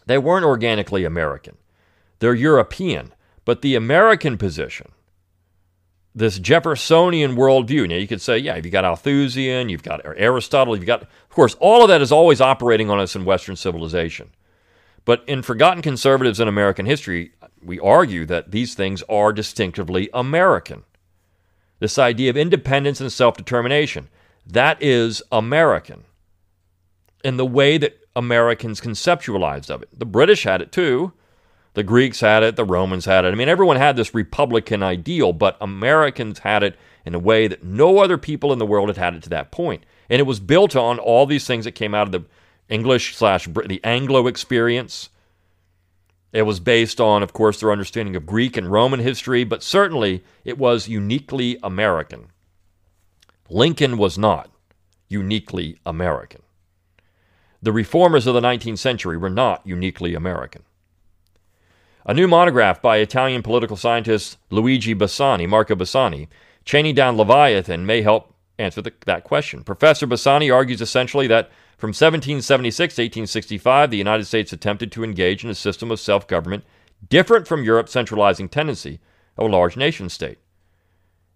They 0.07 0.19
weren't 0.19 0.45
organically 0.45 1.05
American, 1.05 1.57
they're 2.19 2.35
European. 2.35 3.13
But 3.45 3.63
the 3.63 3.75
American 3.75 4.39
position, 4.39 4.93
this 6.15 6.39
Jeffersonian 6.39 7.35
worldview. 7.35 7.89
Now, 7.89 7.97
you 7.97 8.07
could 8.07 8.21
say, 8.21 8.39
yeah, 8.39 8.57
you've 8.57 8.71
got 8.71 8.85
Althusian, 8.85 9.69
you've 9.69 9.83
got 9.83 10.01
Aristotle, 10.05 10.77
you've 10.77 10.87
got, 10.87 11.03
of 11.03 11.29
course, 11.31 11.57
all 11.59 11.83
of 11.83 11.89
that 11.89 12.03
is 12.03 12.13
always 12.13 12.41
operating 12.41 12.91
on 12.91 13.01
us 13.01 13.17
in 13.17 13.25
Western 13.25 13.57
civilization. 13.57 14.31
But 15.05 15.25
in 15.27 15.43
Forgotten 15.43 15.83
Conservatives 15.83 16.39
in 16.39 16.47
American 16.47 16.87
History, 16.87 17.33
we 17.65 17.79
argue 17.81 18.27
that 18.27 18.51
these 18.51 18.75
things 18.75 19.03
are 19.09 19.33
distinctively 19.33 20.09
American. 20.13 20.85
This 21.79 21.99
idea 21.99 22.31
of 22.31 22.37
independence 22.37 23.01
and 23.01 23.11
self 23.11 23.37
determination, 23.37 24.09
that 24.47 24.83
is 24.83 25.23
American 25.33 26.05
in 27.25 27.37
the 27.37 27.47
way 27.47 27.79
that 27.79 27.99
Americans 28.15 28.81
conceptualized 28.81 29.71
of 29.71 29.83
it. 29.83 29.89
The 29.97 30.05
British 30.05 30.45
had 30.45 30.61
it 30.61 30.73
too. 30.73 31.13
The 31.75 31.83
Greeks 31.83 32.21
had 32.21 32.43
it, 32.43 32.57
the 32.57 32.65
Romans 32.65 33.07
had 33.07 33.25
it. 33.25 33.29
I 33.29 33.35
mean, 33.35 33.49
everyone 33.49 33.79
had 33.79 33.97
this 33.97 34.15
republican 34.15 34.83
ideal, 34.83 35.33
but 35.33 35.57
Americans 35.61 36.41
had 36.41 36.63
it 36.63 36.77
in 37.07 37.15
a 37.15 37.19
way 37.19 37.49
that 37.49 37.65
no 37.65 37.99
other 37.99 38.19
people 38.19 38.53
in 38.53 38.59
the 38.59 38.67
world 38.67 38.89
had 38.89 38.99
had 38.99 39.15
it 39.15 39.23
to 39.23 39.31
that 39.31 39.51
point. 39.51 39.85
And 40.11 40.21
it 40.21 40.25
was 40.25 40.39
built 40.39 40.77
on 40.77 40.99
all 40.99 41.25
these 41.25 41.47
things 41.47 41.65
that 41.65 41.73
came 41.73 41.95
out 41.95 42.07
of 42.07 42.13
the 42.13 42.25
English 42.69 43.17
slash 43.17 43.47
the 43.47 43.81
Anglo 43.83 44.27
experience. 44.27 45.09
It 46.33 46.43
was 46.43 46.61
based 46.61 47.01
on, 47.01 47.23
of 47.23 47.33
course, 47.33 47.61
their 47.61 47.73
understanding 47.73 48.17
of 48.17 48.27
Greek 48.27 48.57
and 48.57 48.73
Roman 48.73 49.01
history, 49.01 49.45
but 49.45 49.63
certainly 49.63 50.25
it 50.45 50.57
was 50.57 50.89
uniquely 50.89 51.59
American. 51.63 52.29
Lincoln 53.51 53.99
was 53.99 54.17
not 54.17 54.51
uniquely 55.09 55.79
American. 55.85 56.43
The 57.61 57.73
reformers 57.73 58.27
of 58.27 58.35
the 58.35 58.41
19th 58.41 58.79
century 58.79 59.17
were 59.17 59.31
not 59.31 59.61
uniquely 59.67 60.15
American. 60.15 60.63
A 62.07 62.15
new 62.15 62.27
monograph 62.27 62.83
by 62.83 62.97
Italian 62.97 63.43
political 63.43 63.77
scientist 63.77 64.39
Luigi 64.51 64.95
Bassani, 64.95 65.49
Marco 65.49 65.75
Bassani, 65.75 66.29
chaining 66.65 66.95
down 66.95 67.17
Leviathan, 67.17 67.87
may 67.87 68.03
help 68.03 68.35
answer 68.59 68.81
the, 68.83 68.93
that 69.07 69.23
question. 69.23 69.63
Professor 69.63 70.07
Bassani 70.07 70.53
argues 70.53 70.81
essentially 70.81 71.27
that 71.29 71.51
from 71.83 71.89
1776 71.89 72.95
to 72.95 73.03
1865, 73.03 73.91
the 73.91 73.97
United 73.97 74.25
States 74.25 74.53
attempted 74.53 74.93
to 74.93 75.03
engage 75.03 75.43
in 75.43 75.51
a 75.51 75.55
system 75.57 75.91
of 75.91 75.99
self 75.99 76.29
government 76.29 76.63
different 77.09 77.49
from 77.49 77.65
Europe's 77.65 77.91
centralizing 77.91 78.49
tendency 78.49 79.01
of 79.37 79.49
a 79.49 79.53
large 79.53 79.77
nation 79.77 80.09
state. 80.09 80.39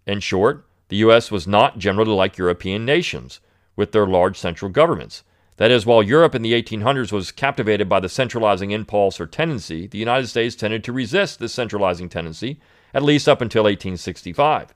In 0.07 0.21
short, 0.21 0.65
the 0.87 0.99
U.S. 0.99 1.33
was 1.33 1.49
not 1.49 1.79
generally 1.79 2.13
like 2.13 2.39
European 2.39 2.85
nations, 2.85 3.41
with 3.75 3.91
their 3.91 4.07
large 4.07 4.39
central 4.39 4.71
governments. 4.71 5.25
That 5.57 5.73
is, 5.73 5.85
while 5.85 6.01
Europe 6.01 6.37
in 6.37 6.43
the 6.43 6.53
1800s 6.53 7.11
was 7.11 7.33
captivated 7.33 7.89
by 7.89 7.99
the 7.99 8.09
centralizing 8.09 8.71
impulse 8.71 9.19
or 9.19 9.27
tendency, 9.27 9.89
the 9.89 9.99
United 9.99 10.29
States 10.29 10.55
tended 10.55 10.85
to 10.85 10.93
resist 10.93 11.41
this 11.41 11.55
centralizing 11.55 12.09
tendency, 12.09 12.61
at 12.95 13.03
least 13.03 13.29
up 13.29 13.41
until 13.41 13.65
1865. 13.65 14.73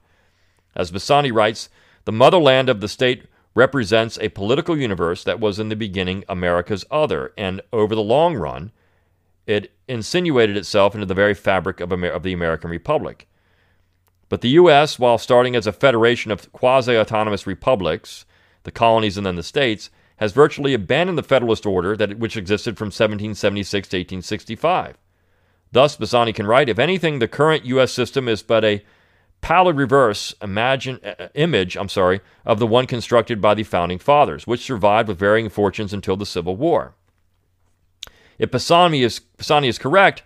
As 0.75 0.91
Bassani 0.91 1.31
writes, 1.31 1.69
the 2.03 2.11
motherland 2.11 2.67
of 2.67 2.81
the 2.81 2.89
state 2.89 3.23
represents 3.53 4.17
a 4.19 4.29
political 4.29 4.77
universe 4.77 5.23
that 5.23 5.39
was 5.39 5.59
in 5.59 5.69
the 5.69 5.75
beginning 5.75 6.23
America's 6.29 6.85
other, 6.89 7.33
and 7.37 7.61
over 7.73 7.95
the 7.95 8.01
long 8.01 8.35
run, 8.35 8.71
it 9.45 9.71
insinuated 9.87 10.55
itself 10.55 10.93
into 10.93 11.05
the 11.05 11.13
very 11.13 11.33
fabric 11.33 11.79
of, 11.79 11.91
Amer- 11.91 12.11
of 12.11 12.23
the 12.23 12.33
American 12.33 12.69
Republic. 12.69 13.27
But 14.29 14.41
the 14.41 14.49
U.S., 14.49 14.97
while 14.97 15.17
starting 15.17 15.55
as 15.55 15.67
a 15.67 15.73
federation 15.73 16.31
of 16.31 16.51
quasi 16.53 16.95
autonomous 16.95 17.45
republics, 17.45 18.25
the 18.63 18.71
colonies 18.71 19.17
and 19.17 19.25
then 19.25 19.35
the 19.35 19.43
states, 19.43 19.89
has 20.17 20.31
virtually 20.31 20.73
abandoned 20.73 21.17
the 21.17 21.23
Federalist 21.23 21.65
order 21.65 21.97
that, 21.97 22.19
which 22.19 22.37
existed 22.37 22.77
from 22.77 22.87
1776 22.87 23.89
to 23.89 23.97
1865. 23.97 24.97
Thus, 25.73 25.97
Bassani 25.97 26.33
can 26.33 26.45
write 26.47 26.69
if 26.69 26.79
anything, 26.79 27.19
the 27.19 27.27
current 27.27 27.65
U.S. 27.65 27.91
system 27.91 28.27
is 28.27 28.43
but 28.43 28.63
a 28.63 28.85
pallid 29.41 29.75
reverse 29.75 30.33
imagine, 30.41 30.99
uh, 31.03 31.27
image, 31.33 31.75
I'm 31.75 31.89
sorry, 31.89 32.21
of 32.45 32.59
the 32.59 32.67
one 32.67 32.87
constructed 32.87 33.41
by 33.41 33.53
the 33.53 33.63
founding 33.63 33.99
fathers, 33.99 34.47
which 34.47 34.61
survived 34.63 35.07
with 35.07 35.19
varying 35.19 35.49
fortunes 35.49 35.93
until 35.93 36.15
the 36.15 36.25
Civil 36.25 36.55
War. 36.55 36.93
If 38.37 38.51
Bassani 38.51 39.03
is, 39.03 39.21
Bassani 39.37 39.67
is 39.67 39.77
correct, 39.77 40.23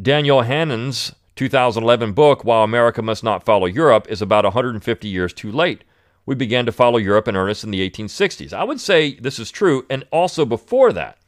Daniel 0.00 0.42
Hannan's 0.42 1.14
2011 1.36 2.12
book, 2.12 2.44
Why 2.44 2.62
America 2.64 3.02
Must 3.02 3.24
Not 3.24 3.44
Follow 3.44 3.66
Europe, 3.66 4.06
is 4.08 4.20
about 4.20 4.44
150 4.44 5.08
years 5.08 5.32
too 5.32 5.52
late. 5.52 5.84
We 6.26 6.34
began 6.34 6.66
to 6.66 6.72
follow 6.72 6.98
Europe 6.98 7.26
in 7.26 7.36
earnest 7.36 7.64
in 7.64 7.70
the 7.70 7.88
1860s. 7.88 8.52
I 8.52 8.64
would 8.64 8.80
say 8.80 9.14
this 9.14 9.38
is 9.38 9.50
true, 9.50 9.86
and 9.88 10.04
also 10.10 10.44
before 10.44 10.92
that. 10.92 11.18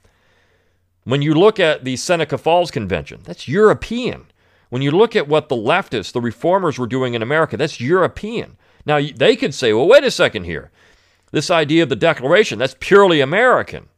When 1.05 1.23
you 1.23 1.35
look 1.35 1.59
at 1.59 1.85
the 1.85 1.97
Seneca 1.97 2.38
Falls 2.38 2.71
Convention, 2.71 3.21
that's 3.25 3.49
European. 3.49 4.27
When 4.70 4.83
you 4.83 4.92
look 4.92 5.14
at 5.14 5.28
what 5.28 5.48
the 5.48 5.56
leftists, 5.56 6.12
the 6.12 6.20
reformers 6.20 6.78
were 6.78 6.87
doing 6.87 7.14
in 7.14 7.22
America, 7.22 7.56
that's 7.56 7.80
European. 7.80 8.56
Now, 8.87 9.00
they 9.00 9.37
could 9.37 9.54
say, 9.54 9.72
well, 9.72 9.87
wait 9.87 10.04
a 10.04 10.11
second 10.11 10.44
here. 10.44 10.70
This 11.33 11.50
idea 11.50 11.83
of 11.83 11.88
the 11.88 11.96
Declaration, 11.96 12.59
that's 12.59 12.76
purely 12.80 13.20
American. 13.20 13.88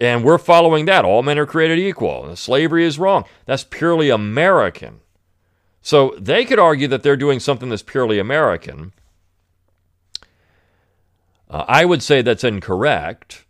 And 0.00 0.24
we're 0.24 0.38
following 0.38 0.86
that. 0.86 1.04
All 1.04 1.22
men 1.22 1.38
are 1.38 1.46
created 1.46 1.78
equal. 1.78 2.34
Slavery 2.36 2.84
is 2.84 2.98
wrong. 2.98 3.24
That's 3.46 3.64
purely 3.64 4.10
American. 4.10 5.00
So 5.82 6.14
they 6.18 6.44
could 6.44 6.58
argue 6.58 6.86
that 6.88 7.02
they're 7.02 7.16
doing 7.16 7.40
something 7.40 7.68
that's 7.68 7.82
purely 7.82 8.18
American. 8.18 8.92
Uh, 11.50 11.64
I 11.66 11.84
would 11.84 12.02
say 12.02 12.22
that's 12.22 12.44
incorrect. 12.44 13.44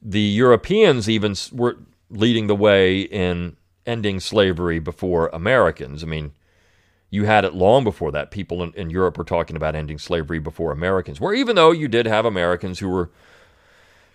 The 0.00 0.20
Europeans 0.20 1.08
even 1.10 1.34
were 1.52 1.76
leading 2.08 2.46
the 2.46 2.56
way 2.56 3.00
in 3.00 3.56
ending 3.86 4.20
slavery 4.20 4.78
before 4.78 5.28
Americans. 5.28 6.02
I 6.02 6.06
mean, 6.06 6.32
you 7.10 7.24
had 7.24 7.44
it 7.44 7.54
long 7.54 7.84
before 7.84 8.10
that. 8.12 8.30
People 8.30 8.62
in, 8.62 8.72
in 8.74 8.90
Europe 8.90 9.18
were 9.18 9.24
talking 9.24 9.56
about 9.56 9.74
ending 9.74 9.98
slavery 9.98 10.38
before 10.38 10.72
Americans. 10.72 11.20
Where 11.20 11.34
even 11.34 11.56
though 11.56 11.70
you 11.70 11.88
did 11.88 12.06
have 12.06 12.24
Americans 12.24 12.78
who 12.78 12.88
were 12.88 13.10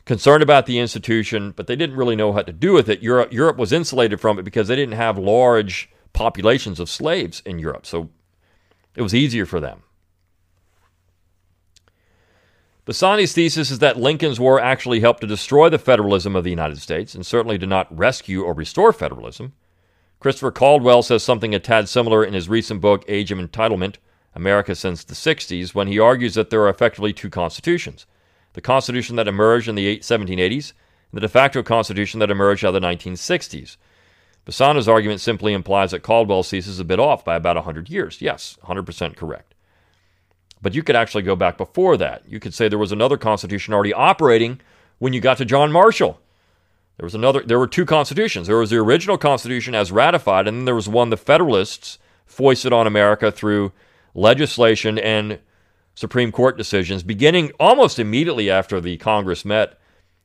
concerned 0.06 0.42
about 0.42 0.66
the 0.66 0.80
institution, 0.80 1.52
but 1.52 1.68
they 1.68 1.76
didn't 1.76 1.98
really 1.98 2.16
know 2.16 2.30
what 2.30 2.48
to 2.48 2.54
do 2.54 2.74
with 2.74 2.90
it. 2.90 3.04
Europe, 3.04 3.32
Europe 3.32 3.58
was 3.58 3.74
insulated 3.74 4.20
from 4.20 4.40
it 4.40 4.44
because 4.44 4.68
they 4.68 4.76
didn't 4.76 4.96
have 4.96 5.18
large 5.18 5.90
populations 6.14 6.80
of 6.80 6.90
slaves 6.90 7.42
in 7.46 7.60
Europe. 7.60 7.86
So 7.86 8.10
it 8.96 9.02
was 9.02 9.14
easier 9.14 9.46
for 9.46 9.60
them. 9.60 9.84
Bassani's 12.88 13.34
thesis 13.34 13.70
is 13.70 13.80
that 13.80 14.00
Lincoln's 14.00 14.40
War 14.40 14.62
actually 14.62 15.02
helped 15.02 15.20
to 15.20 15.28
destroy 15.28 15.68
the 15.68 15.78
federalism 15.78 16.38
of 16.38 16.46
the 16.46 16.50
United 16.50 16.80
States 16.80 17.14
and 17.14 17.26
certainly 17.26 17.58
did 17.58 17.68
not 17.68 17.96
rescue 17.96 18.44
or 18.44 18.54
restore 18.54 18.94
federalism. 18.94 19.52
Christopher 20.22 20.52
Caldwell 20.52 21.04
says 21.04 21.22
something 21.22 21.54
a 21.54 21.60
tad 21.60 21.90
similar 21.90 22.24
in 22.24 22.34
his 22.34 22.48
recent 22.48 22.80
book, 22.80 23.04
Age 23.10 23.30
of 23.30 23.40
Entitlement 23.40 23.96
America 24.34 24.74
Since 24.74 25.04
the 25.04 25.16
60s, 25.16 25.76
when 25.76 25.88
he 25.88 26.00
argues 26.00 26.36
that 26.36 26.50
there 26.50 26.62
are 26.62 26.70
effectively 26.70 27.12
two 27.12 27.30
constitutions 27.30 28.06
the 28.54 28.62
Constitution 28.62 29.18
that 29.18 29.28
emerged 29.28 29.68
in 29.68 29.76
the 29.76 30.00
1780s, 30.00 30.72
and 31.12 31.18
the 31.18 31.22
de 31.22 31.28
facto 31.28 31.62
Constitution 31.62 32.22
that 32.22 32.32
emerged 32.32 32.64
out 32.64 32.74
of 32.74 32.82
the 32.82 32.88
1960s. 32.88 33.76
Bassani's 34.46 34.88
argument 34.88 35.20
simply 35.20 35.54
implies 35.54 35.92
that 35.92 36.04
Caldwell 36.04 36.42
ceases 36.42 36.80
a 36.80 36.86
bit 36.86 37.00
off 37.00 37.26
by 37.26 37.36
about 37.36 37.58
100 37.58 37.90
years. 37.90 38.22
Yes, 38.22 38.58
100% 38.64 39.16
correct. 39.18 39.54
But 40.62 40.74
you 40.74 40.84
could 40.84 40.96
actually 40.96 41.24
go 41.24 41.36
back 41.36 41.58
before 41.58 41.98
that. 41.98 42.24
You 42.28 42.40
could 42.40 42.54
say 42.54 42.68
there 42.68 42.80
was 42.80 42.92
another 42.92 43.18
constitution 43.18 43.74
already 43.74 43.94
operating 43.94 44.60
when 45.00 45.14
you 45.14 45.22
got 45.22 45.38
to 45.38 45.46
John 45.46 45.72
Marshall. 45.72 46.20
There 46.98 47.06
was 47.06 47.16
another 47.16 47.42
there 47.44 47.60
were 47.60 47.68
two 47.68 47.86
constitutions. 47.86 48.48
There 48.48 48.58
was 48.58 48.72
the 48.72 48.78
original 48.78 49.18
constitution 49.18 49.76
as 49.76 49.92
ratified 49.92 50.48
and 50.48 50.58
then 50.58 50.66
there 50.66 50.76
was 50.76 50.90
one 50.90 51.12
the 51.12 51.18
Federalists 51.18 52.00
foisted 52.26 52.74
on 52.74 52.88
America 52.88 53.32
through 53.32 53.72
legislation 54.16 54.98
and 54.98 55.40
Supreme 55.94 56.32
Court 56.32 56.58
decisions 56.58 57.04
beginning 57.04 57.52
almost 57.60 58.00
immediately 58.00 58.50
after 58.50 58.82
the 58.82 58.98
Congress 58.98 59.46
met 59.46 59.80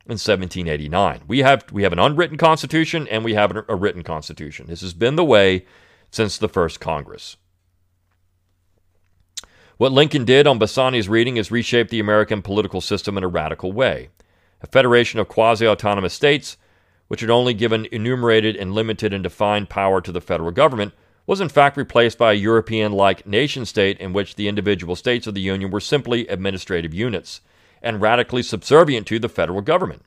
in 0.06 0.14
1789. 0.14 1.22
We 1.28 1.40
have 1.40 1.64
we 1.70 1.82
have 1.82 1.92
an 1.92 1.98
unwritten 1.98 2.38
constitution 2.38 3.06
and 3.08 3.22
we 3.22 3.34
have 3.34 3.54
a 3.68 3.76
written 3.76 4.02
constitution. 4.02 4.66
This 4.66 4.80
has 4.80 4.94
been 4.94 5.16
the 5.16 5.24
way 5.24 5.66
since 6.10 6.38
the 6.38 6.48
first 6.48 6.80
Congress. 6.80 7.36
What 9.82 9.90
Lincoln 9.90 10.24
did 10.24 10.46
on 10.46 10.60
Bassani's 10.60 11.08
reading 11.08 11.38
is 11.38 11.50
reshape 11.50 11.88
the 11.88 11.98
American 11.98 12.40
political 12.40 12.80
system 12.80 13.18
in 13.18 13.24
a 13.24 13.26
radical 13.26 13.72
way. 13.72 14.10
A 14.60 14.68
federation 14.68 15.18
of 15.18 15.26
quasi 15.26 15.66
autonomous 15.66 16.14
states, 16.14 16.56
which 17.08 17.20
had 17.20 17.30
only 17.30 17.52
given 17.52 17.88
enumerated 17.90 18.54
and 18.54 18.74
limited 18.74 19.12
and 19.12 19.24
defined 19.24 19.70
power 19.70 20.00
to 20.00 20.12
the 20.12 20.20
federal 20.20 20.52
government, 20.52 20.94
was 21.26 21.40
in 21.40 21.48
fact 21.48 21.76
replaced 21.76 22.16
by 22.16 22.30
a 22.30 22.36
European 22.36 22.92
like 22.92 23.26
nation 23.26 23.66
state 23.66 23.98
in 23.98 24.12
which 24.12 24.36
the 24.36 24.46
individual 24.46 24.94
states 24.94 25.26
of 25.26 25.34
the 25.34 25.40
Union 25.40 25.72
were 25.72 25.80
simply 25.80 26.28
administrative 26.28 26.94
units 26.94 27.40
and 27.82 28.00
radically 28.00 28.44
subservient 28.44 29.04
to 29.08 29.18
the 29.18 29.28
federal 29.28 29.62
government. 29.62 30.02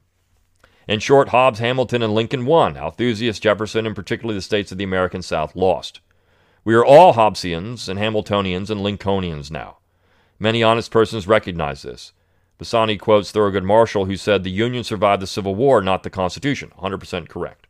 In 0.87 1.01
short, 1.01 1.27
Hobbes, 1.27 1.59
Hamilton, 1.59 2.01
and 2.01 2.15
Lincoln 2.15 2.45
won. 2.45 2.77
Althusius, 2.77 3.41
Jefferson, 3.41 3.85
and 3.85 3.93
particularly 3.93 4.37
the 4.37 4.41
states 4.41 4.71
of 4.71 4.77
the 4.77 4.85
American 4.85 5.21
South 5.21 5.53
lost. 5.53 5.99
We 6.65 6.73
are 6.73 6.83
all 6.83 7.13
Hobbesians 7.13 7.87
and 7.87 7.99
Hamiltonians 7.99 8.71
and 8.71 8.81
Lincolnians 8.81 9.51
now. 9.51 9.77
Many 10.39 10.63
honest 10.63 10.89
persons 10.89 11.27
recognize 11.27 11.83
this. 11.83 12.11
Bassani 12.59 12.99
quotes 12.99 13.31
Thurgood 13.31 13.63
Marshall, 13.63 14.05
who 14.05 14.17
said, 14.17 14.43
The 14.43 14.49
Union 14.49 14.83
survived 14.83 15.21
the 15.21 15.27
Civil 15.27 15.53
War, 15.53 15.79
not 15.79 16.01
the 16.01 16.09
Constitution. 16.09 16.71
100% 16.79 17.29
correct. 17.29 17.67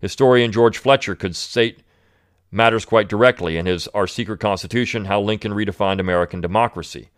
Historian 0.00 0.52
George 0.52 0.78
Fletcher 0.78 1.16
could 1.16 1.34
state 1.34 1.82
matters 2.52 2.84
quite 2.84 3.08
directly 3.08 3.56
in 3.56 3.66
his 3.66 3.88
Our 3.88 4.06
Secret 4.06 4.38
Constitution 4.38 5.06
How 5.06 5.20
Lincoln 5.20 5.52
Redefined 5.52 5.98
American 5.98 6.40
Democracy. 6.40 7.10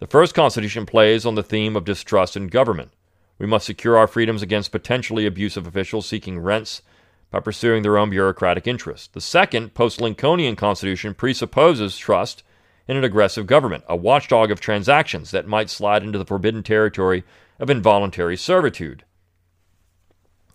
The 0.00 0.08
first 0.08 0.34
Constitution 0.34 0.84
plays 0.84 1.24
on 1.24 1.36
the 1.36 1.44
theme 1.44 1.76
of 1.76 1.84
distrust 1.84 2.36
in 2.36 2.48
government. 2.48 2.90
We 3.38 3.46
must 3.46 3.66
secure 3.66 3.96
our 3.96 4.08
freedoms 4.08 4.42
against 4.42 4.72
potentially 4.72 5.26
abusive 5.26 5.64
officials 5.64 6.06
seeking 6.06 6.40
rents 6.40 6.82
by 7.30 7.40
pursuing 7.40 7.82
their 7.82 7.98
own 7.98 8.10
bureaucratic 8.10 8.66
interests. 8.66 9.08
The 9.08 9.20
second, 9.20 9.74
post 9.74 10.00
Lincolnian 10.00 10.56
Constitution, 10.56 11.14
presupposes 11.14 11.98
trust 11.98 12.42
in 12.86 12.96
an 12.96 13.04
aggressive 13.04 13.46
government, 13.46 13.84
a 13.88 13.96
watchdog 13.96 14.50
of 14.50 14.60
transactions 14.60 15.30
that 15.30 15.46
might 15.46 15.68
slide 15.68 16.02
into 16.02 16.18
the 16.18 16.24
forbidden 16.24 16.62
territory 16.62 17.24
of 17.58 17.68
involuntary 17.68 18.36
servitude. 18.36 19.04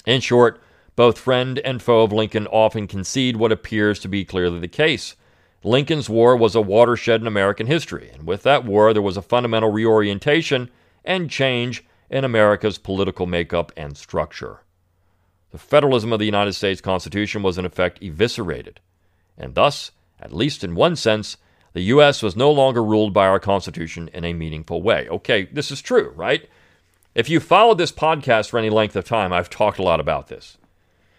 In 0.05 0.19
short, 0.19 0.61
both 0.95 1.19
friend 1.19 1.59
and 1.59 1.81
foe 1.81 2.01
of 2.01 2.11
Lincoln 2.11 2.47
often 2.47 2.87
concede 2.87 3.37
what 3.37 3.51
appears 3.51 3.99
to 3.99 4.07
be 4.07 4.25
clearly 4.25 4.59
the 4.59 4.67
case. 4.67 5.15
Lincoln's 5.63 6.09
War 6.09 6.35
was 6.35 6.55
a 6.55 6.61
watershed 6.61 7.21
in 7.21 7.27
American 7.27 7.67
history, 7.67 8.09
and 8.13 8.27
with 8.27 8.43
that 8.43 8.65
war, 8.65 8.93
there 8.93 9.01
was 9.01 9.15
a 9.15 9.21
fundamental 9.21 9.71
reorientation 9.71 10.69
and 11.05 11.29
change 11.29 11.85
in 12.09 12.23
America's 12.23 12.77
political 12.77 13.25
makeup 13.25 13.71
and 13.77 13.95
structure. 13.95 14.61
The 15.53 15.57
federalism 15.57 16.11
of 16.11 16.19
the 16.19 16.25
United 16.25 16.51
States 16.53 16.81
Constitution 16.81 17.41
was 17.41 17.57
in 17.57 17.63
effect 17.63 18.01
eviscerated, 18.01 18.81
and 19.37 19.55
thus, 19.55 19.91
at 20.19 20.33
least 20.33 20.65
in 20.65 20.75
one 20.75 20.97
sense, 20.97 21.37
the 21.71 21.83
U.S. 21.83 22.21
was 22.21 22.35
no 22.35 22.51
longer 22.51 22.83
ruled 22.83 23.13
by 23.13 23.27
our 23.27 23.39
Constitution 23.39 24.09
in 24.13 24.25
a 24.25 24.33
meaningful 24.33 24.81
way. 24.81 25.07
Okay, 25.07 25.45
this 25.45 25.71
is 25.71 25.81
true, 25.81 26.11
right? 26.17 26.49
If 27.15 27.29
you 27.29 27.39
followed 27.39 27.77
this 27.77 27.93
podcast 27.93 28.49
for 28.49 28.57
any 28.57 28.69
length 28.69 28.97
of 28.97 29.05
time, 29.05 29.31
I've 29.31 29.49
talked 29.49 29.79
a 29.79 29.83
lot 29.83 30.01
about 30.01 30.27
this 30.27 30.57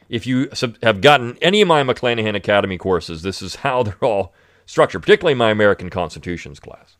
if 0.08 0.26
you 0.26 0.48
have 0.82 1.00
gotten 1.00 1.36
any 1.40 1.60
of 1.60 1.68
my 1.68 1.82
McClanahan 1.82 2.36
Academy 2.36 2.78
courses, 2.78 3.22
this 3.22 3.42
is 3.42 3.56
how 3.56 3.82
they're 3.82 3.96
all 4.00 4.32
structured, 4.66 5.02
particularly 5.02 5.34
my 5.34 5.50
American 5.50 5.90
Constitutions 5.90 6.60
class, 6.60 6.96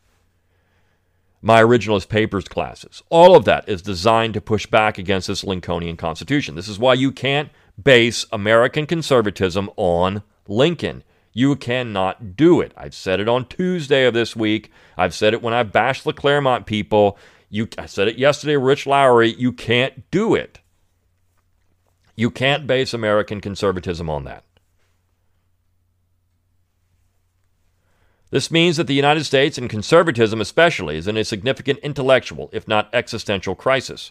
my 1.45 1.63
Originalist 1.63 2.09
Papers 2.09 2.49
classes. 2.49 3.03
All 3.11 3.37
of 3.37 3.45
that 3.45 3.69
is 3.69 3.83
designed 3.83 4.33
to 4.33 4.41
push 4.41 4.65
back 4.65 4.97
against 4.97 5.29
this 5.29 5.45
Lincolnian 5.45 5.99
Constitution. 5.99 6.55
This 6.55 6.69
is 6.69 6.79
why 6.79 6.95
you 6.95 7.13
can't 7.13 7.51
base 7.81 8.25
American 8.33 8.87
conservatism 8.87 9.69
on 9.77 10.23
Lincoln. 10.49 11.05
You 11.35 11.55
cannot 11.55 12.35
do 12.35 12.63
it. 12.63 12.73
I've 12.79 12.95
said 12.95 13.21
it 13.21 13.29
on 13.29 13.47
Tuesday 13.47 14.07
of 14.07 14.15
this 14.15 14.35
week. 14.35 14.73
I've 14.97 15.13
said 15.13 15.35
it 15.35 15.43
when 15.43 15.53
I 15.53 15.65
bashed 15.65 16.05
the 16.05 16.15
Claremont 16.15 16.65
people. 16.65 17.19
You, 17.51 17.69
I 17.77 17.85
said 17.85 18.09
it 18.09 18.17
yesterday, 18.17 18.57
Rich 18.57 18.87
Lowry. 18.87 19.35
You 19.35 19.53
can't 19.53 20.11
do 20.11 20.35
it. 20.35 20.61
You 22.17 22.31
can't 22.31 22.67
base 22.67 22.95
American 22.95 23.43
conservatism 23.43 24.09
on 24.09 24.25
that. 24.25 24.45
This 28.35 28.51
means 28.51 28.79
that 28.79 28.89
the 28.89 28.95
United 28.95 29.23
States, 29.23 29.59
and 29.59 29.71
conservatism 29.71 30.41
especially, 30.41 30.97
is 30.97 31.07
in 31.07 31.17
a 31.17 31.23
significant 31.23 31.79
intellectual, 31.85 32.51
if 32.53 32.67
not 32.67 32.93
existential, 32.93 33.55
crisis. 33.55 34.11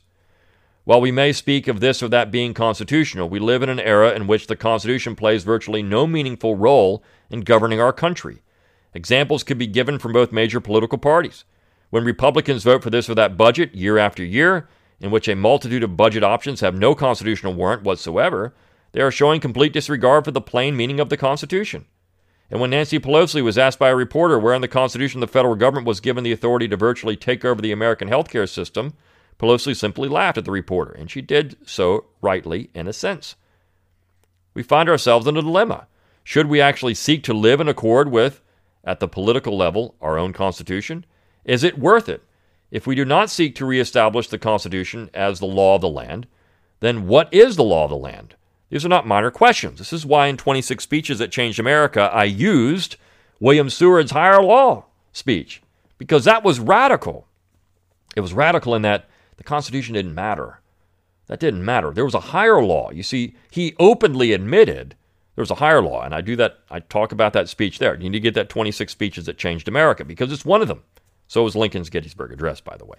While 0.85 1.01
we 1.01 1.11
may 1.11 1.33
speak 1.33 1.67
of 1.67 1.81
this 1.81 2.01
or 2.01 2.07
that 2.07 2.31
being 2.31 2.53
constitutional, 2.53 3.27
we 3.27 3.39
live 3.39 3.63
in 3.63 3.67
an 3.67 3.81
era 3.81 4.13
in 4.13 4.25
which 4.25 4.47
the 4.47 4.55
Constitution 4.55 5.17
plays 5.17 5.43
virtually 5.43 5.83
no 5.83 6.07
meaningful 6.07 6.55
role 6.55 7.03
in 7.29 7.41
governing 7.41 7.81
our 7.81 7.91
country. 7.91 8.41
Examples 8.93 9.43
could 9.43 9.57
be 9.57 9.67
given 9.67 9.99
from 9.99 10.13
both 10.13 10.31
major 10.31 10.61
political 10.61 10.97
parties. 10.97 11.43
When 11.89 12.05
Republicans 12.05 12.63
vote 12.63 12.81
for 12.81 12.91
this 12.91 13.09
or 13.09 13.15
that 13.15 13.35
budget 13.35 13.75
year 13.75 13.97
after 13.97 14.23
year, 14.23 14.69
in 15.01 15.11
which 15.11 15.27
a 15.27 15.35
multitude 15.35 15.83
of 15.83 15.97
budget 15.97 16.23
options 16.23 16.61
have 16.61 16.75
no 16.75 16.95
constitutional 16.95 17.55
warrant 17.55 17.83
whatsoever, 17.83 18.53
they 18.93 19.01
are 19.01 19.11
showing 19.11 19.41
complete 19.41 19.73
disregard 19.73 20.23
for 20.23 20.31
the 20.31 20.39
plain 20.39 20.77
meaning 20.77 21.01
of 21.01 21.09
the 21.09 21.17
Constitution. 21.17 21.87
And 22.49 22.59
when 22.59 22.69
Nancy 22.69 22.99
Pelosi 22.99 23.41
was 23.41 23.57
asked 23.57 23.79
by 23.79 23.89
a 23.89 23.95
reporter 23.95 24.37
where 24.37 24.53
in 24.53 24.61
the 24.61 24.67
Constitution 24.67 25.21
the 25.21 25.27
federal 25.27 25.55
government 25.55 25.87
was 25.87 25.99
given 25.99 26.23
the 26.23 26.31
authority 26.31 26.67
to 26.67 26.77
virtually 26.77 27.15
take 27.15 27.43
over 27.43 27.61
the 27.61 27.71
American 27.71 28.09
healthcare 28.09 28.47
system, 28.47 28.93
Pelosi 29.39 29.75
simply 29.75 30.07
laughed 30.07 30.37
at 30.37 30.45
the 30.45 30.51
reporter, 30.51 30.91
and 30.91 31.09
she 31.09 31.21
did 31.21 31.57
so 31.65 32.05
rightly 32.21 32.69
in 32.73 32.87
a 32.87 32.93
sense. 32.93 33.35
We 34.53 34.63
find 34.63 34.87
ourselves 34.87 35.25
in 35.25 35.37
a 35.37 35.41
dilemma. 35.41 35.87
Should 36.23 36.47
we 36.47 36.61
actually 36.61 36.93
seek 36.93 37.23
to 37.23 37.33
live 37.33 37.59
in 37.59 37.67
accord 37.67 38.11
with, 38.11 38.41
at 38.83 38.99
the 38.99 39.07
political 39.07 39.57
level, 39.57 39.95
our 40.01 40.17
own 40.17 40.33
Constitution? 40.33 41.05
Is 41.45 41.63
it 41.63 41.79
worth 41.79 42.07
it? 42.07 42.23
If 42.71 42.87
we 42.87 42.95
do 42.95 43.05
not 43.05 43.29
seek 43.29 43.55
to 43.55 43.65
reestablish 43.65 44.27
the 44.27 44.39
Constitution 44.39 45.09
as 45.13 45.39
the 45.39 45.45
law 45.45 45.75
of 45.75 45.81
the 45.81 45.89
land, 45.89 46.27
then 46.79 47.07
what 47.07 47.33
is 47.33 47.55
the 47.55 47.63
law 47.63 47.85
of 47.85 47.89
the 47.89 47.97
land? 47.97 48.35
These 48.73 48.85
are 48.85 48.89
not 48.89 49.05
minor 49.05 49.29
questions. 49.29 49.77
This 49.77 49.93
is 49.93 50.03
why 50.03 50.25
in 50.25 50.35
26 50.35 50.83
speeches 50.83 51.19
that 51.19 51.31
changed 51.31 51.59
America, 51.59 52.09
I 52.11 52.23
used 52.23 52.95
William 53.39 53.69
Seward's 53.69 54.09
higher 54.09 54.41
law 54.41 54.85
speech, 55.11 55.61
because 55.99 56.25
that 56.25 56.43
was 56.43 56.59
radical. 56.59 57.27
It 58.15 58.21
was 58.21 58.33
radical 58.33 58.73
in 58.73 58.81
that 58.81 59.07
the 59.37 59.43
Constitution 59.43 59.93
didn't 59.93 60.15
matter. 60.15 60.59
That 61.27 61.39
didn't 61.39 61.63
matter. 61.63 61.91
There 61.91 62.03
was 62.03 62.15
a 62.15 62.31
higher 62.31 62.63
law. 62.63 62.89
You 62.89 63.03
see, 63.03 63.35
he 63.51 63.75
openly 63.77 64.33
admitted 64.33 64.95
there 65.35 65.43
was 65.43 65.51
a 65.51 65.55
higher 65.55 65.83
law, 65.83 66.01
and 66.01 66.15
I 66.15 66.21
do 66.21 66.35
that. 66.37 66.57
I 66.71 66.79
talk 66.79 67.11
about 67.11 67.33
that 67.33 67.49
speech 67.49 67.77
there. 67.77 67.93
You 67.93 68.09
need 68.09 68.17
to 68.17 68.19
get 68.21 68.33
that 68.33 68.49
26 68.49 68.91
speeches 68.91 69.27
that 69.27 69.37
changed 69.37 69.67
America 69.67 70.03
because 70.03 70.31
it's 70.31 70.45
one 70.45 70.63
of 70.63 70.67
them. 70.67 70.81
So 71.27 71.43
was 71.43 71.55
Lincoln's 71.55 71.91
Gettysburg 71.91 72.31
Address, 72.31 72.59
by 72.59 72.75
the 72.77 72.85
way. 72.85 72.97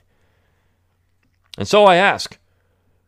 And 1.58 1.66
so 1.66 1.84
I 1.84 1.96
ask 1.96 2.38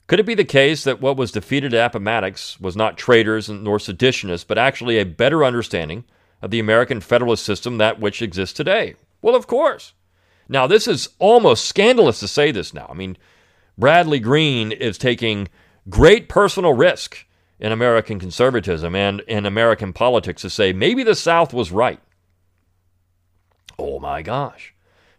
could 0.06 0.20
it 0.20 0.26
be 0.26 0.34
the 0.34 0.44
case 0.44 0.84
that 0.84 1.00
what 1.00 1.16
was 1.16 1.32
defeated 1.32 1.74
at 1.74 1.86
Appomattox 1.86 2.60
was 2.60 2.76
not 2.76 2.96
traitors 2.96 3.48
nor 3.48 3.78
seditionists, 3.78 4.46
but 4.46 4.58
actually 4.58 4.98
a 4.98 5.04
better 5.04 5.44
understanding 5.44 6.04
of 6.42 6.50
the 6.50 6.60
American 6.60 7.00
Federalist 7.00 7.44
system 7.44 7.78
that 7.78 7.98
which 7.98 8.22
exists 8.22 8.56
today? 8.56 8.94
Well, 9.20 9.34
of 9.34 9.46
course. 9.46 9.94
Now, 10.48 10.68
this 10.68 10.86
is 10.86 11.08
almost 11.18 11.64
scandalous 11.64 12.20
to 12.20 12.28
say 12.28 12.52
this 12.52 12.72
now. 12.72 12.86
I 12.88 12.94
mean, 12.94 13.16
Bradley 13.76 14.20
Green 14.20 14.70
is 14.70 14.96
taking 14.96 15.48
great 15.88 16.28
personal 16.28 16.72
risk 16.72 17.26
in 17.58 17.72
American 17.72 18.20
conservatism 18.20 18.94
and 18.94 19.20
in 19.22 19.44
American 19.44 19.92
politics 19.92 20.42
to 20.42 20.50
say 20.50 20.72
maybe 20.72 21.02
the 21.02 21.16
South 21.16 21.52
was 21.52 21.72
right. 21.72 22.00
Oh 23.76 23.98
my 23.98 24.22
gosh. 24.22 24.72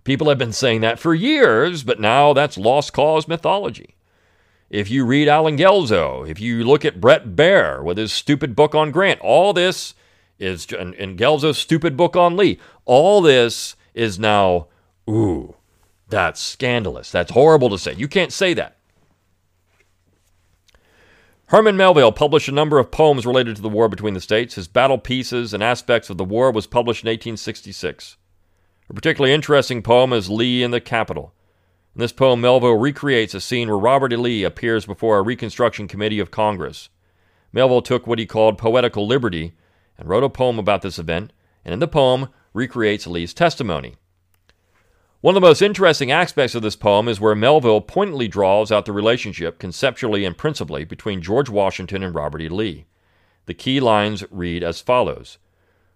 People 0.06 0.30
have 0.30 0.38
been 0.38 0.54
saying 0.54 0.80
that 0.82 1.00
for 1.00 1.14
years, 1.14 1.84
but 1.84 2.00
now 2.00 2.32
that's 2.32 2.58
lost 2.58 2.94
cause 2.94 3.28
mythology. 3.28 3.97
If 4.70 4.90
you 4.90 5.06
read 5.06 5.30
Allen 5.30 5.58
Guelzo, 5.58 6.30
if 6.30 6.42
you 6.42 6.64
look 6.64 6.84
at 6.84 7.00
Brett 7.00 7.30
Baier 7.36 7.84
with 7.84 7.98
his 7.98 8.12
stupid 8.12 8.56
book 8.56 8.76
on 8.76 8.92
Grant, 8.92 9.22
all 9.22 9.54
this 9.54 9.94
is, 10.40 10.68
and, 10.74 10.94
and 10.96 11.18
Guelzo's 11.18 11.58
stupid 11.58 11.96
book 11.96 12.16
on 12.18 12.36
Lee, 12.36 12.60
all 12.86 13.22
this 13.22 13.76
is 13.94 14.20
now, 14.20 14.68
ooh, 15.10 15.56
that's 16.10 16.42
scandalous. 16.42 17.12
That's 17.12 17.32
horrible 17.32 17.70
to 17.70 17.78
say. 17.78 17.94
You 17.94 18.08
can't 18.08 18.34
say 18.34 18.54
that. 18.56 18.78
Herman 21.48 21.78
Melville 21.78 22.12
published 22.12 22.50
a 22.50 22.54
number 22.54 22.78
of 22.78 22.92
poems 22.92 23.26
related 23.26 23.56
to 23.56 23.62
the 23.62 23.70
war 23.70 23.88
between 23.88 24.14
the 24.14 24.22
states. 24.22 24.56
His 24.56 24.68
battle 24.68 24.98
pieces 24.98 25.54
and 25.54 25.64
aspects 25.64 26.10
of 26.10 26.18
the 26.18 26.26
war 26.26 26.52
was 26.52 26.68
published 26.68 27.06
in 27.06 27.08
1866. 27.08 28.18
A 28.90 28.94
particularly 28.94 29.34
interesting 29.34 29.82
poem 29.82 30.12
is 30.12 30.30
Lee 30.30 30.62
in 30.62 30.72
the 30.72 30.82
Capitol. 30.82 31.34
In 31.98 32.02
this 32.02 32.12
poem, 32.12 32.42
Melville 32.42 32.76
recreates 32.76 33.34
a 33.34 33.42
scene 33.42 33.70
where 33.70 33.76
Robert 33.80 34.14
E. 34.14 34.18
Lee 34.18 34.44
appears 34.44 34.86
before 34.86 35.18
a 35.18 35.24
Reconstruction 35.24 35.88
Committee 35.88 36.20
of 36.20 36.30
Congress. 36.30 36.90
Melville 37.52 37.82
took 37.82 38.06
what 38.06 38.20
he 38.20 38.28
called 38.28 38.60
poetical 38.60 39.08
liberty 39.08 39.54
and 39.98 40.08
wrote 40.08 40.24
a 40.24 40.30
poem 40.30 40.60
about 40.60 40.84
this 40.84 41.00
event, 41.00 41.34
and 41.66 41.74
in 41.74 41.80
the 41.80 41.88
poem 41.88 42.28
recreates 42.54 43.08
Lee's 43.08 43.34
testimony. 43.34 43.96
One 45.22 45.36
of 45.36 45.42
the 45.42 45.48
most 45.48 45.64
interesting 45.64 46.12
aspects 46.12 46.54
of 46.54 46.62
this 46.62 46.76
poem 46.76 47.08
is 47.08 47.20
where 47.20 47.34
Melville 47.34 47.82
pointedly 47.82 48.28
draws 48.28 48.72
out 48.72 48.86
the 48.86 48.92
relationship, 48.92 49.58
conceptually 49.58 50.24
and 50.24 50.38
principally, 50.38 50.84
between 50.84 51.24
George 51.24 51.50
Washington 51.50 52.04
and 52.04 52.14
Robert 52.14 52.44
E. 52.44 52.50
Lee. 52.50 52.86
The 53.48 53.56
key 53.56 53.80
lines 53.80 54.24
read 54.30 54.64
as 54.64 54.82
follows 54.82 55.40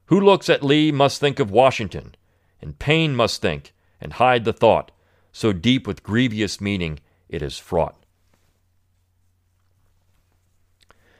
Who 0.06 0.20
looks 0.20 0.50
at 0.50 0.64
Lee 0.64 0.92
must 0.92 1.20
think 1.20 1.40
of 1.40 1.52
Washington, 1.52 2.16
and 2.60 2.80
pain 2.80 3.16
must 3.16 3.40
think, 3.40 3.76
and 4.02 4.14
hide 4.14 4.46
the 4.46 4.54
thought 4.54 4.92
so 5.32 5.54
deep 5.54 5.88
with 5.88 6.04
grievous 6.04 6.60
meaning 6.62 7.00
it 7.30 7.42
is 7.42 7.58
fraught. 7.58 7.96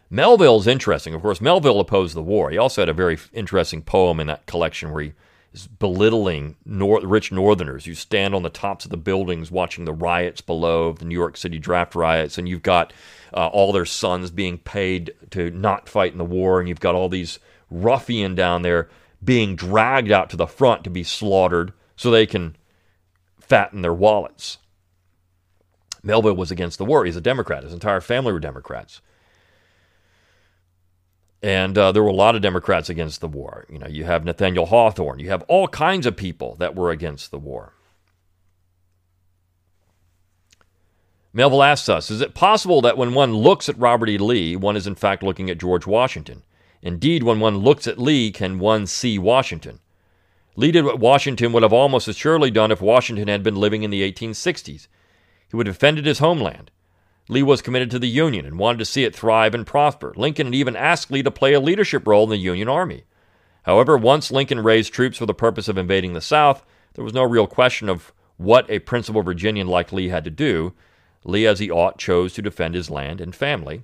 Melville's 0.10 0.68
interesting. 0.68 1.14
Of 1.14 1.22
course, 1.22 1.40
Melville 1.40 1.80
opposed 1.80 2.16
the 2.16 2.22
war. 2.22 2.50
He 2.50 2.58
also 2.58 2.82
had 2.82 2.90
a 2.90 2.94
very 2.94 3.18
interesting 3.32 3.82
poem 3.82 4.20
in 4.20 4.28
that 4.28 4.46
collection 4.46 4.92
where 4.92 5.04
he 5.04 5.14
is 5.54 5.68
belittling 5.68 6.58
nor- 6.66 7.00
rich 7.00 7.32
Northerners. 7.32 7.88
You 7.88 7.96
stand 7.96 8.36
on 8.36 8.44
the 8.44 8.50
tops 8.50 8.84
of 8.84 8.92
the 8.92 8.98
buildings 8.98 9.52
watching 9.52 9.86
the 9.86 9.94
riots 9.94 10.42
below, 10.42 10.92
the 10.92 11.06
New 11.06 11.16
York 11.16 11.38
City 11.38 11.60
draft 11.60 11.96
riots, 11.96 12.38
and 12.38 12.48
you've 12.48 12.62
got 12.62 12.92
uh, 13.34 13.48
all 13.48 13.72
their 13.72 13.86
sons 13.86 14.32
being 14.32 14.58
paid 14.58 15.14
to 15.32 15.50
not 15.52 15.88
fight 15.88 16.12
in 16.12 16.18
the 16.18 16.26
war, 16.26 16.60
and 16.60 16.68
you've 16.68 16.82
got 16.82 16.96
all 16.96 17.08
these 17.08 17.40
ruffian 17.70 18.36
down 18.36 18.64
there 18.64 18.90
being 19.24 19.56
dragged 19.56 20.12
out 20.12 20.30
to 20.30 20.38
the 20.38 20.48
front 20.48 20.84
to 20.84 20.90
be 20.90 21.04
slaughtered 21.04 21.72
so 21.96 22.12
they 22.12 22.26
can 22.26 22.56
fatten 23.52 23.82
their 23.82 23.94
wallets. 23.94 24.60
Melville 26.04 26.38
was 26.38 26.52
against 26.52 26.78
the 26.78 26.86
war. 26.86 27.04
He's 27.04 27.18
a 27.18 27.22
Democrat. 27.22 27.64
His 27.64 27.74
entire 27.74 28.00
family 28.00 28.32
were 28.32 28.40
Democrats. 28.40 29.02
And 31.44 31.78
uh, 31.78 31.92
there 31.92 32.02
were 32.02 32.08
a 32.08 32.14
lot 32.14 32.34
of 32.34 32.42
Democrats 32.42 32.90
against 32.90 33.20
the 33.20 33.28
war. 33.28 33.66
You 33.70 33.78
know, 33.78 33.88
you 33.88 34.06
have 34.06 34.24
Nathaniel 34.24 34.68
Hawthorne. 34.68 35.20
You 35.20 35.28
have 35.32 35.44
all 35.50 35.68
kinds 35.68 36.06
of 36.06 36.16
people 36.16 36.56
that 36.60 36.78
were 36.78 36.92
against 36.92 37.30
the 37.30 37.40
war. 37.40 37.74
Melville 41.34 41.64
asks 41.64 41.90
us 41.90 42.10
Is 42.10 42.22
it 42.22 42.34
possible 42.34 42.80
that 42.82 42.98
when 42.98 43.14
one 43.14 43.36
looks 43.36 43.68
at 43.68 43.78
Robert 43.78 44.08
E. 44.08 44.18
Lee, 44.18 44.56
one 44.56 44.78
is 44.78 44.88
in 44.88 44.96
fact 44.96 45.24
looking 45.24 45.50
at 45.50 45.60
George 45.60 45.86
Washington? 45.86 46.44
Indeed, 46.82 47.24
when 47.24 47.42
one 47.42 47.58
looks 47.58 47.86
at 47.86 48.00
Lee, 48.00 48.32
can 48.32 48.60
one 48.60 48.88
see 48.88 49.20
Washington? 49.20 49.80
Lee 50.56 50.72
did 50.72 50.86
what 50.86 51.00
Washington 51.00 51.54
would 51.54 51.64
have 51.64 51.74
almost 51.74 52.08
as 52.08 52.18
surely 52.18 52.52
done 52.52 52.72
if 52.72 52.82
Washington 52.82 53.28
had 53.28 53.44
been 53.44 53.56
living 53.56 53.84
in 53.84 53.92
the 53.92 54.10
1860s. 54.12 54.88
He 55.50 55.56
would 55.56 55.68
have 55.68 55.78
defended 55.78 56.06
his 56.06 56.20
homeland. 56.20 56.72
Lee 57.30 57.44
was 57.44 57.62
committed 57.62 57.90
to 57.92 58.00
the 58.00 58.10
Union 58.10 58.46
and 58.46 58.60
wanted 58.60 58.80
to 58.80 58.86
see 58.86 59.04
it 59.04 59.16
thrive 59.16 59.54
and 59.54 59.66
prosper. 59.66 60.14
Lincoln 60.18 60.48
had 60.48 60.56
even 60.56 60.76
asked 60.76 61.12
Lee 61.12 61.24
to 61.24 61.32
play 61.32 61.54
a 61.54 61.60
leadership 61.60 62.06
role 62.06 62.26
in 62.26 62.30
the 62.30 62.38
Union 62.38 62.68
Army. 62.68 63.06
However, 63.64 63.98
once 63.98 64.32
Lincoln 64.32 64.64
raised 64.64 64.94
troops 64.94 65.18
for 65.18 65.26
the 65.26 65.34
purpose 65.34 65.68
of 65.68 65.78
invading 65.78 66.14
the 66.14 66.22
South, 66.22 66.66
there 66.94 67.04
was 67.04 67.14
no 67.14 67.24
real 67.24 67.48
question 67.48 67.88
of 67.88 68.12
what 68.38 68.70
a 68.70 68.80
principal 68.80 69.22
Virginian 69.22 69.68
like 69.68 69.94
Lee 69.94 70.10
had 70.10 70.24
to 70.24 70.32
do. 70.32 70.74
Lee, 71.24 71.46
as 71.46 71.60
he 71.60 71.70
ought, 71.70 72.00
chose 72.00 72.34
to 72.34 72.42
defend 72.42 72.76
his 72.76 72.90
land 72.90 73.22
and 73.22 73.36
family 73.36 73.84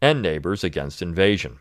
and 0.00 0.20
neighbors 0.20 0.64
against 0.64 1.00
invasion. 1.00 1.60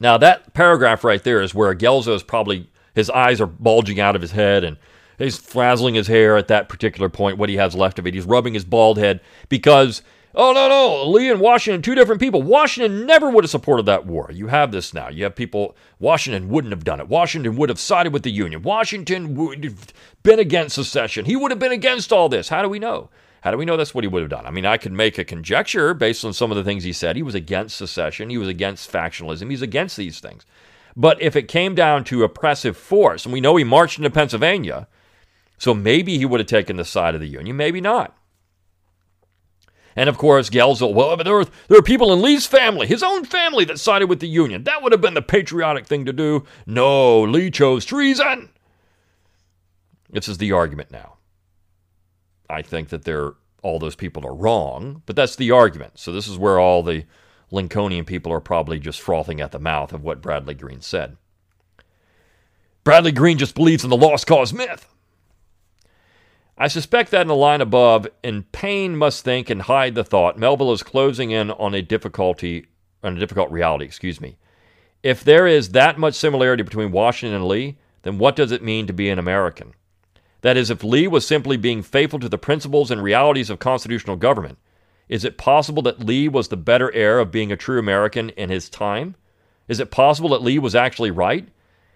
Now, 0.00 0.18
that 0.18 0.52
paragraph 0.54 1.04
right 1.04 1.22
there 1.22 1.40
is 1.40 1.54
where 1.54 1.74
Guelzo 1.74 2.14
is 2.14 2.22
probably 2.22 2.68
his 2.98 3.10
eyes 3.10 3.40
are 3.40 3.46
bulging 3.46 4.00
out 4.00 4.16
of 4.16 4.22
his 4.22 4.32
head 4.32 4.64
and 4.64 4.76
he's 5.18 5.38
frazzling 5.38 5.94
his 5.94 6.06
hair 6.06 6.36
at 6.36 6.48
that 6.48 6.68
particular 6.68 7.08
point, 7.08 7.38
what 7.38 7.48
he 7.48 7.56
has 7.56 7.74
left 7.74 7.98
of 7.98 8.06
it. 8.06 8.14
He's 8.14 8.24
rubbing 8.24 8.54
his 8.54 8.64
bald 8.64 8.98
head 8.98 9.20
because, 9.48 10.02
oh, 10.34 10.52
no, 10.52 10.68
no, 10.68 11.08
Lee 11.08 11.30
and 11.30 11.40
Washington, 11.40 11.82
two 11.82 11.94
different 11.94 12.20
people. 12.20 12.42
Washington 12.42 13.06
never 13.06 13.30
would 13.30 13.44
have 13.44 13.50
supported 13.50 13.86
that 13.86 14.06
war. 14.06 14.30
You 14.32 14.48
have 14.48 14.72
this 14.72 14.92
now. 14.92 15.08
You 15.08 15.24
have 15.24 15.34
people, 15.34 15.76
Washington 15.98 16.48
wouldn't 16.48 16.72
have 16.72 16.84
done 16.84 17.00
it. 17.00 17.08
Washington 17.08 17.56
would 17.56 17.68
have 17.68 17.80
sided 17.80 18.12
with 18.12 18.22
the 18.22 18.32
Union. 18.32 18.62
Washington 18.62 19.34
would 19.34 19.64
have 19.64 19.92
been 20.22 20.38
against 20.38 20.74
secession. 20.74 21.24
He 21.24 21.36
would 21.36 21.50
have 21.50 21.60
been 21.60 21.72
against 21.72 22.12
all 22.12 22.28
this. 22.28 22.48
How 22.48 22.62
do 22.62 22.68
we 22.68 22.78
know? 22.78 23.10
How 23.42 23.52
do 23.52 23.56
we 23.56 23.64
know 23.64 23.76
that's 23.76 23.94
what 23.94 24.04
he 24.04 24.08
would 24.08 24.22
have 24.22 24.30
done? 24.30 24.46
I 24.46 24.50
mean, 24.50 24.66
I 24.66 24.76
could 24.76 24.92
make 24.92 25.16
a 25.16 25.24
conjecture 25.24 25.94
based 25.94 26.24
on 26.24 26.32
some 26.32 26.50
of 26.50 26.56
the 26.56 26.64
things 26.64 26.82
he 26.82 26.92
said. 26.92 27.14
He 27.14 27.22
was 27.22 27.36
against 27.36 27.76
secession. 27.76 28.30
He 28.30 28.38
was 28.38 28.48
against 28.48 28.90
factionalism. 28.90 29.48
He's 29.50 29.62
against 29.62 29.96
these 29.96 30.18
things. 30.18 30.44
But 30.98 31.22
if 31.22 31.36
it 31.36 31.46
came 31.46 31.76
down 31.76 32.02
to 32.04 32.24
oppressive 32.24 32.76
force, 32.76 33.24
and 33.24 33.32
we 33.32 33.40
know 33.40 33.54
he 33.54 33.62
marched 33.62 33.98
into 33.98 34.10
Pennsylvania, 34.10 34.88
so 35.56 35.72
maybe 35.72 36.18
he 36.18 36.26
would 36.26 36.40
have 36.40 36.48
taken 36.48 36.76
the 36.76 36.84
side 36.84 37.14
of 37.14 37.20
the 37.20 37.28
Union, 37.28 37.56
maybe 37.56 37.80
not. 37.80 38.16
And 39.94 40.08
of 40.08 40.18
course, 40.18 40.50
Guelzo, 40.50 40.92
well, 40.92 41.16
there 41.16 41.34
were, 41.34 41.46
there 41.68 41.82
people 41.82 42.12
in 42.12 42.20
Lee's 42.20 42.46
family, 42.46 42.88
his 42.88 43.04
own 43.04 43.24
family, 43.24 43.64
that 43.66 43.78
sided 43.78 44.08
with 44.08 44.18
the 44.18 44.28
Union. 44.28 44.64
That 44.64 44.82
would 44.82 44.90
have 44.90 45.00
been 45.00 45.14
the 45.14 45.22
patriotic 45.22 45.86
thing 45.86 46.04
to 46.04 46.12
do. 46.12 46.44
No, 46.66 47.22
Lee 47.22 47.52
chose 47.52 47.84
treason. 47.84 48.48
This 50.10 50.28
is 50.28 50.38
the 50.38 50.50
argument 50.50 50.90
now. 50.90 51.18
I 52.50 52.62
think 52.62 52.88
that 52.88 53.04
they're, 53.04 53.34
all 53.62 53.78
those 53.78 53.96
people 53.96 54.26
are 54.26 54.34
wrong, 54.34 55.02
but 55.06 55.14
that's 55.14 55.36
the 55.36 55.52
argument. 55.52 55.98
So 56.00 56.10
this 56.10 56.26
is 56.26 56.38
where 56.38 56.58
all 56.58 56.82
the 56.82 57.04
Lincolnian 57.50 58.04
people 58.04 58.32
are 58.32 58.40
probably 58.40 58.78
just 58.78 59.00
frothing 59.00 59.40
at 59.40 59.52
the 59.52 59.58
mouth 59.58 59.92
of 59.92 60.02
what 60.02 60.22
Bradley 60.22 60.54
Green 60.54 60.80
said. 60.80 61.16
Bradley 62.84 63.12
Green 63.12 63.38
just 63.38 63.54
believes 63.54 63.84
in 63.84 63.90
the 63.90 63.96
lost 63.96 64.26
cause 64.26 64.52
myth. 64.52 64.86
I 66.56 66.68
suspect 66.68 67.10
that 67.12 67.22
in 67.22 67.28
the 67.28 67.36
line 67.36 67.60
above, 67.60 68.08
in 68.24 68.42
pain 68.44 68.96
must 68.96 69.24
think 69.24 69.48
and 69.48 69.62
hide 69.62 69.94
the 69.94 70.02
thought, 70.02 70.38
Melville 70.38 70.72
is 70.72 70.82
closing 70.82 71.30
in 71.30 71.52
on 71.52 71.74
a 71.74 71.82
difficulty, 71.82 72.66
on 73.02 73.16
a 73.16 73.20
difficult 73.20 73.50
reality, 73.50 73.84
excuse 73.84 74.20
me. 74.20 74.36
If 75.02 75.22
there 75.22 75.46
is 75.46 75.70
that 75.70 75.98
much 75.98 76.14
similarity 76.14 76.64
between 76.64 76.90
Washington 76.90 77.36
and 77.36 77.46
Lee, 77.46 77.78
then 78.02 78.18
what 78.18 78.34
does 78.34 78.50
it 78.50 78.64
mean 78.64 78.88
to 78.88 78.92
be 78.92 79.08
an 79.08 79.20
American? 79.20 79.74
That 80.40 80.56
is, 80.56 80.70
if 80.70 80.82
Lee 80.82 81.06
was 81.06 81.26
simply 81.26 81.56
being 81.56 81.82
faithful 81.82 82.18
to 82.20 82.28
the 82.28 82.38
principles 82.38 82.90
and 82.90 83.02
realities 83.02 83.50
of 83.50 83.58
constitutional 83.58 84.16
government, 84.16 84.58
is 85.08 85.24
it 85.24 85.38
possible 85.38 85.82
that 85.82 86.04
Lee 86.04 86.28
was 86.28 86.48
the 86.48 86.56
better 86.56 86.92
heir 86.94 87.18
of 87.18 87.30
being 87.30 87.50
a 87.50 87.56
true 87.56 87.78
American 87.78 88.30
in 88.30 88.50
his 88.50 88.68
time? 88.68 89.14
Is 89.66 89.80
it 89.80 89.90
possible 89.90 90.30
that 90.30 90.42
Lee 90.42 90.58
was 90.58 90.74
actually 90.74 91.10
right? 91.10 91.46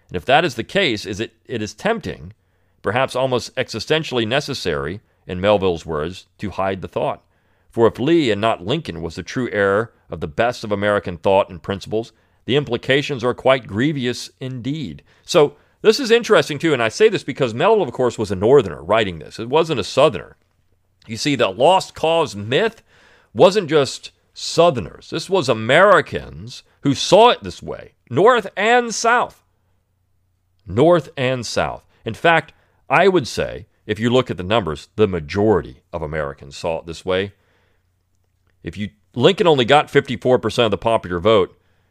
And 0.07 0.15
if 0.15 0.25
that 0.25 0.45
is 0.45 0.55
the 0.55 0.63
case, 0.63 1.05
is 1.05 1.19
it, 1.19 1.33
it 1.45 1.61
is 1.61 1.73
tempting, 1.73 2.33
perhaps 2.81 3.15
almost 3.15 3.55
existentially 3.55 4.27
necessary, 4.27 5.01
in 5.25 5.39
Melville's 5.39 5.85
words, 5.85 6.27
to 6.39 6.51
hide 6.51 6.81
the 6.81 6.87
thought. 6.87 7.23
For 7.71 7.87
if 7.87 7.97
Lee 7.97 8.29
and 8.29 8.39
not 8.39 8.65
Lincoln 8.65 9.01
was 9.01 9.15
the 9.15 9.23
true 9.23 9.49
heir 9.51 9.91
of 10.09 10.19
the 10.19 10.27
best 10.27 10.63
of 10.63 10.71
American 10.71 11.17
thought 11.17 11.49
and 11.49 11.61
principles, 11.61 12.11
the 12.45 12.55
implications 12.55 13.23
are 13.23 13.33
quite 13.33 13.67
grievous 13.67 14.29
indeed. 14.39 15.01
So 15.23 15.55
this 15.81 15.99
is 15.99 16.11
interesting 16.11 16.59
too, 16.59 16.73
and 16.73 16.83
I 16.83 16.89
say 16.89 17.09
this 17.09 17.23
because 17.23 17.53
Melville, 17.53 17.83
of 17.83 17.93
course, 17.93 18.17
was 18.17 18.31
a 18.31 18.35
Northerner 18.35 18.83
writing 18.83 19.19
this. 19.19 19.39
It 19.39 19.49
wasn't 19.49 19.79
a 19.79 19.83
Southerner. 19.83 20.37
You 21.07 21.17
see, 21.17 21.35
the 21.35 21.49
lost 21.49 21.95
cause 21.95 22.35
myth 22.35 22.83
wasn't 23.33 23.69
just 23.69 24.11
Southerners. 24.33 25.09
This 25.09 25.29
was 25.29 25.49
Americans 25.49 26.63
who 26.81 26.93
saw 26.93 27.29
it 27.29 27.43
this 27.43 27.61
way, 27.61 27.93
North 28.09 28.47
and 28.55 28.93
South. 28.93 29.43
North 30.65 31.09
and 31.17 31.45
South. 31.45 31.85
In 32.05 32.13
fact, 32.13 32.53
I 32.89 33.07
would 33.07 33.27
say, 33.27 33.67
if 33.85 33.99
you 33.99 34.09
look 34.09 34.31
at 34.31 34.37
the 34.37 34.43
numbers, 34.43 34.89
the 34.95 35.07
majority 35.07 35.81
of 35.91 36.01
Americans 36.01 36.55
saw 36.55 36.79
it 36.79 36.85
this 36.85 37.03
way. 37.03 37.33
If 38.63 38.77
you 38.77 38.91
Lincoln 39.15 39.47
only 39.47 39.65
got 39.65 39.89
54% 39.89 40.65
of 40.65 40.71
the 40.71 40.77
popular 40.77 41.19
vote 41.19 41.49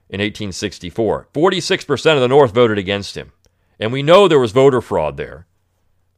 in 0.09 0.21
1864. 0.21 1.29
46% 1.33 2.15
of 2.15 2.21
the 2.21 2.29
North 2.29 2.53
voted 2.53 2.79
against 2.79 3.17
him. 3.17 3.33
And 3.79 3.93
we 3.93 4.03
know 4.03 4.29
there 4.29 4.39
was 4.41 4.53
voter 4.53 4.81
fraud 4.81 5.17
there. 5.17 5.47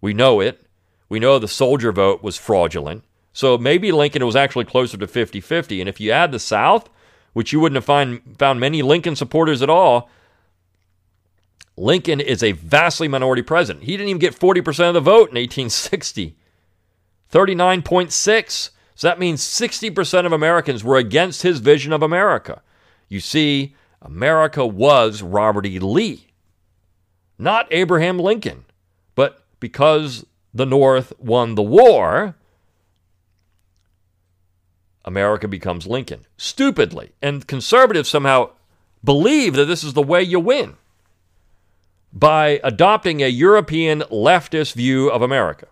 We 0.00 0.14
know 0.14 0.40
it. 0.40 0.66
We 1.08 1.20
know 1.20 1.38
the 1.38 1.48
soldier 1.48 1.92
vote 1.92 2.22
was 2.22 2.36
fraudulent. 2.36 3.04
So 3.34 3.58
maybe 3.58 3.92
Lincoln 3.92 4.24
was 4.24 4.34
actually 4.34 4.64
closer 4.64 4.96
to 4.96 5.06
50 5.06 5.42
50. 5.42 5.80
And 5.80 5.88
if 5.88 6.00
you 6.00 6.10
add 6.10 6.32
the 6.32 6.38
South, 6.38 6.88
which 7.34 7.52
you 7.52 7.60
wouldn't 7.60 7.76
have 7.76 7.84
find, 7.84 8.22
found 8.38 8.58
many 8.58 8.80
Lincoln 8.80 9.14
supporters 9.14 9.60
at 9.60 9.68
all, 9.68 10.08
Lincoln 11.76 12.20
is 12.20 12.42
a 12.42 12.52
vastly 12.52 13.08
minority 13.08 13.42
president. 13.42 13.84
He 13.84 13.92
didn't 13.92 14.08
even 14.08 14.20
get 14.20 14.38
40% 14.38 14.88
of 14.88 14.94
the 14.94 15.00
vote 15.00 15.28
in 15.30 15.36
1860. 15.36 16.34
39.6. 17.30 18.70
So 18.94 19.08
that 19.08 19.18
means 19.18 19.42
60% 19.42 20.24
of 20.24 20.32
Americans 20.32 20.82
were 20.82 20.96
against 20.96 21.42
his 21.42 21.58
vision 21.58 21.92
of 21.92 22.02
America. 22.02 22.62
You 23.08 23.18
see, 23.20 23.74
America 24.00 24.64
was 24.64 25.20
Robert 25.20 25.66
E. 25.66 25.78
Lee 25.78 26.28
not 27.38 27.66
Abraham 27.70 28.18
Lincoln. 28.18 28.64
But 29.14 29.44
because 29.60 30.26
the 30.52 30.66
North 30.66 31.12
won 31.18 31.54
the 31.54 31.62
war, 31.62 32.36
America 35.04 35.48
becomes 35.48 35.86
Lincoln. 35.86 36.26
Stupidly. 36.36 37.12
And 37.20 37.46
conservatives 37.46 38.08
somehow 38.08 38.50
believe 39.02 39.54
that 39.54 39.66
this 39.66 39.84
is 39.84 39.92
the 39.92 40.02
way 40.02 40.22
you 40.22 40.40
win 40.40 40.76
by 42.12 42.60
adopting 42.62 43.22
a 43.22 43.28
European 43.28 44.00
leftist 44.02 44.74
view 44.74 45.10
of 45.10 45.20
America. 45.20 45.66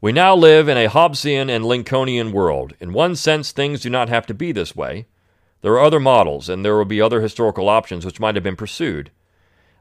We 0.00 0.12
now 0.12 0.34
live 0.34 0.68
in 0.68 0.76
a 0.76 0.88
Hobbesian 0.88 1.48
and 1.48 1.64
Lincolnian 1.64 2.32
world. 2.32 2.74
In 2.78 2.92
one 2.92 3.16
sense, 3.16 3.52
things 3.52 3.80
do 3.80 3.88
not 3.88 4.10
have 4.10 4.26
to 4.26 4.34
be 4.34 4.52
this 4.52 4.76
way. 4.76 5.06
There 5.62 5.72
are 5.72 5.80
other 5.80 6.00
models, 6.00 6.50
and 6.50 6.62
there 6.62 6.76
will 6.76 6.84
be 6.84 7.00
other 7.00 7.22
historical 7.22 7.70
options 7.70 8.04
which 8.04 8.20
might 8.20 8.34
have 8.34 8.44
been 8.44 8.56
pursued. 8.56 9.10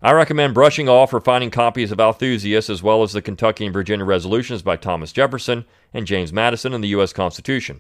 I 0.05 0.11
recommend 0.11 0.53
brushing 0.53 0.89
off 0.89 1.13
or 1.13 1.21
finding 1.21 1.49
copies 1.49 1.89
of 1.89 1.97
Althusius 1.97 2.69
as 2.69 2.83
well 2.83 3.03
as 3.03 3.13
the 3.13 3.21
Kentucky 3.21 3.63
and 3.65 3.71
Virginia 3.71 4.03
resolutions 4.03 4.61
by 4.61 4.75
Thomas 4.75 5.13
Jefferson 5.13 5.63
and 5.93 6.05
James 6.05 6.33
Madison 6.33 6.73
and 6.73 6.83
the 6.83 6.89
U.S. 6.89 7.13
Constitution. 7.13 7.79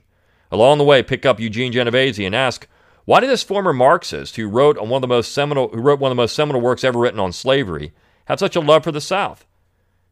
Along 0.49 0.77
the 0.77 0.85
way, 0.85 1.03
pick 1.03 1.25
up 1.25 1.37
Eugene 1.37 1.73
Genovese 1.73 2.19
and 2.19 2.33
ask, 2.33 2.65
why 3.03 3.19
did 3.19 3.29
this 3.29 3.43
former 3.43 3.73
Marxist, 3.73 4.37
who 4.37 4.47
wrote 4.47 4.77
on 4.77 4.87
one 4.87 4.99
of 4.99 5.01
the 5.01 5.13
most 5.13 5.33
seminal, 5.33 5.67
who 5.67 5.81
wrote 5.81 5.99
one 5.99 6.13
of 6.13 6.15
the 6.15 6.21
most 6.21 6.33
seminal 6.33 6.61
works 6.61 6.85
ever 6.85 6.97
written 6.97 7.19
on 7.19 7.33
slavery, 7.33 7.91
have 8.25 8.39
such 8.39 8.55
a 8.55 8.61
love 8.61 8.85
for 8.85 8.93
the 8.93 9.01
South? 9.01 9.45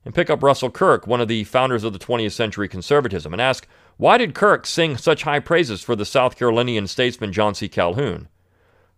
And 0.03 0.13
pick 0.13 0.29
up 0.29 0.43
Russell 0.43 0.69
Kirk, 0.69 1.07
one 1.07 1.21
of 1.21 1.29
the 1.29 1.45
founders 1.45 1.85
of 1.85 1.93
the 1.93 1.99
20th 1.99 2.33
century 2.33 2.67
conservatism, 2.67 3.31
and 3.31 3.41
ask, 3.41 3.65
why 3.95 4.17
did 4.17 4.35
Kirk 4.35 4.65
sing 4.65 4.97
such 4.97 5.23
high 5.23 5.39
praises 5.39 5.81
for 5.81 5.95
the 5.95 6.03
South 6.03 6.35
Carolinian 6.35 6.87
statesman 6.87 7.31
John 7.31 7.55
C. 7.55 7.69
Calhoun? 7.69 8.27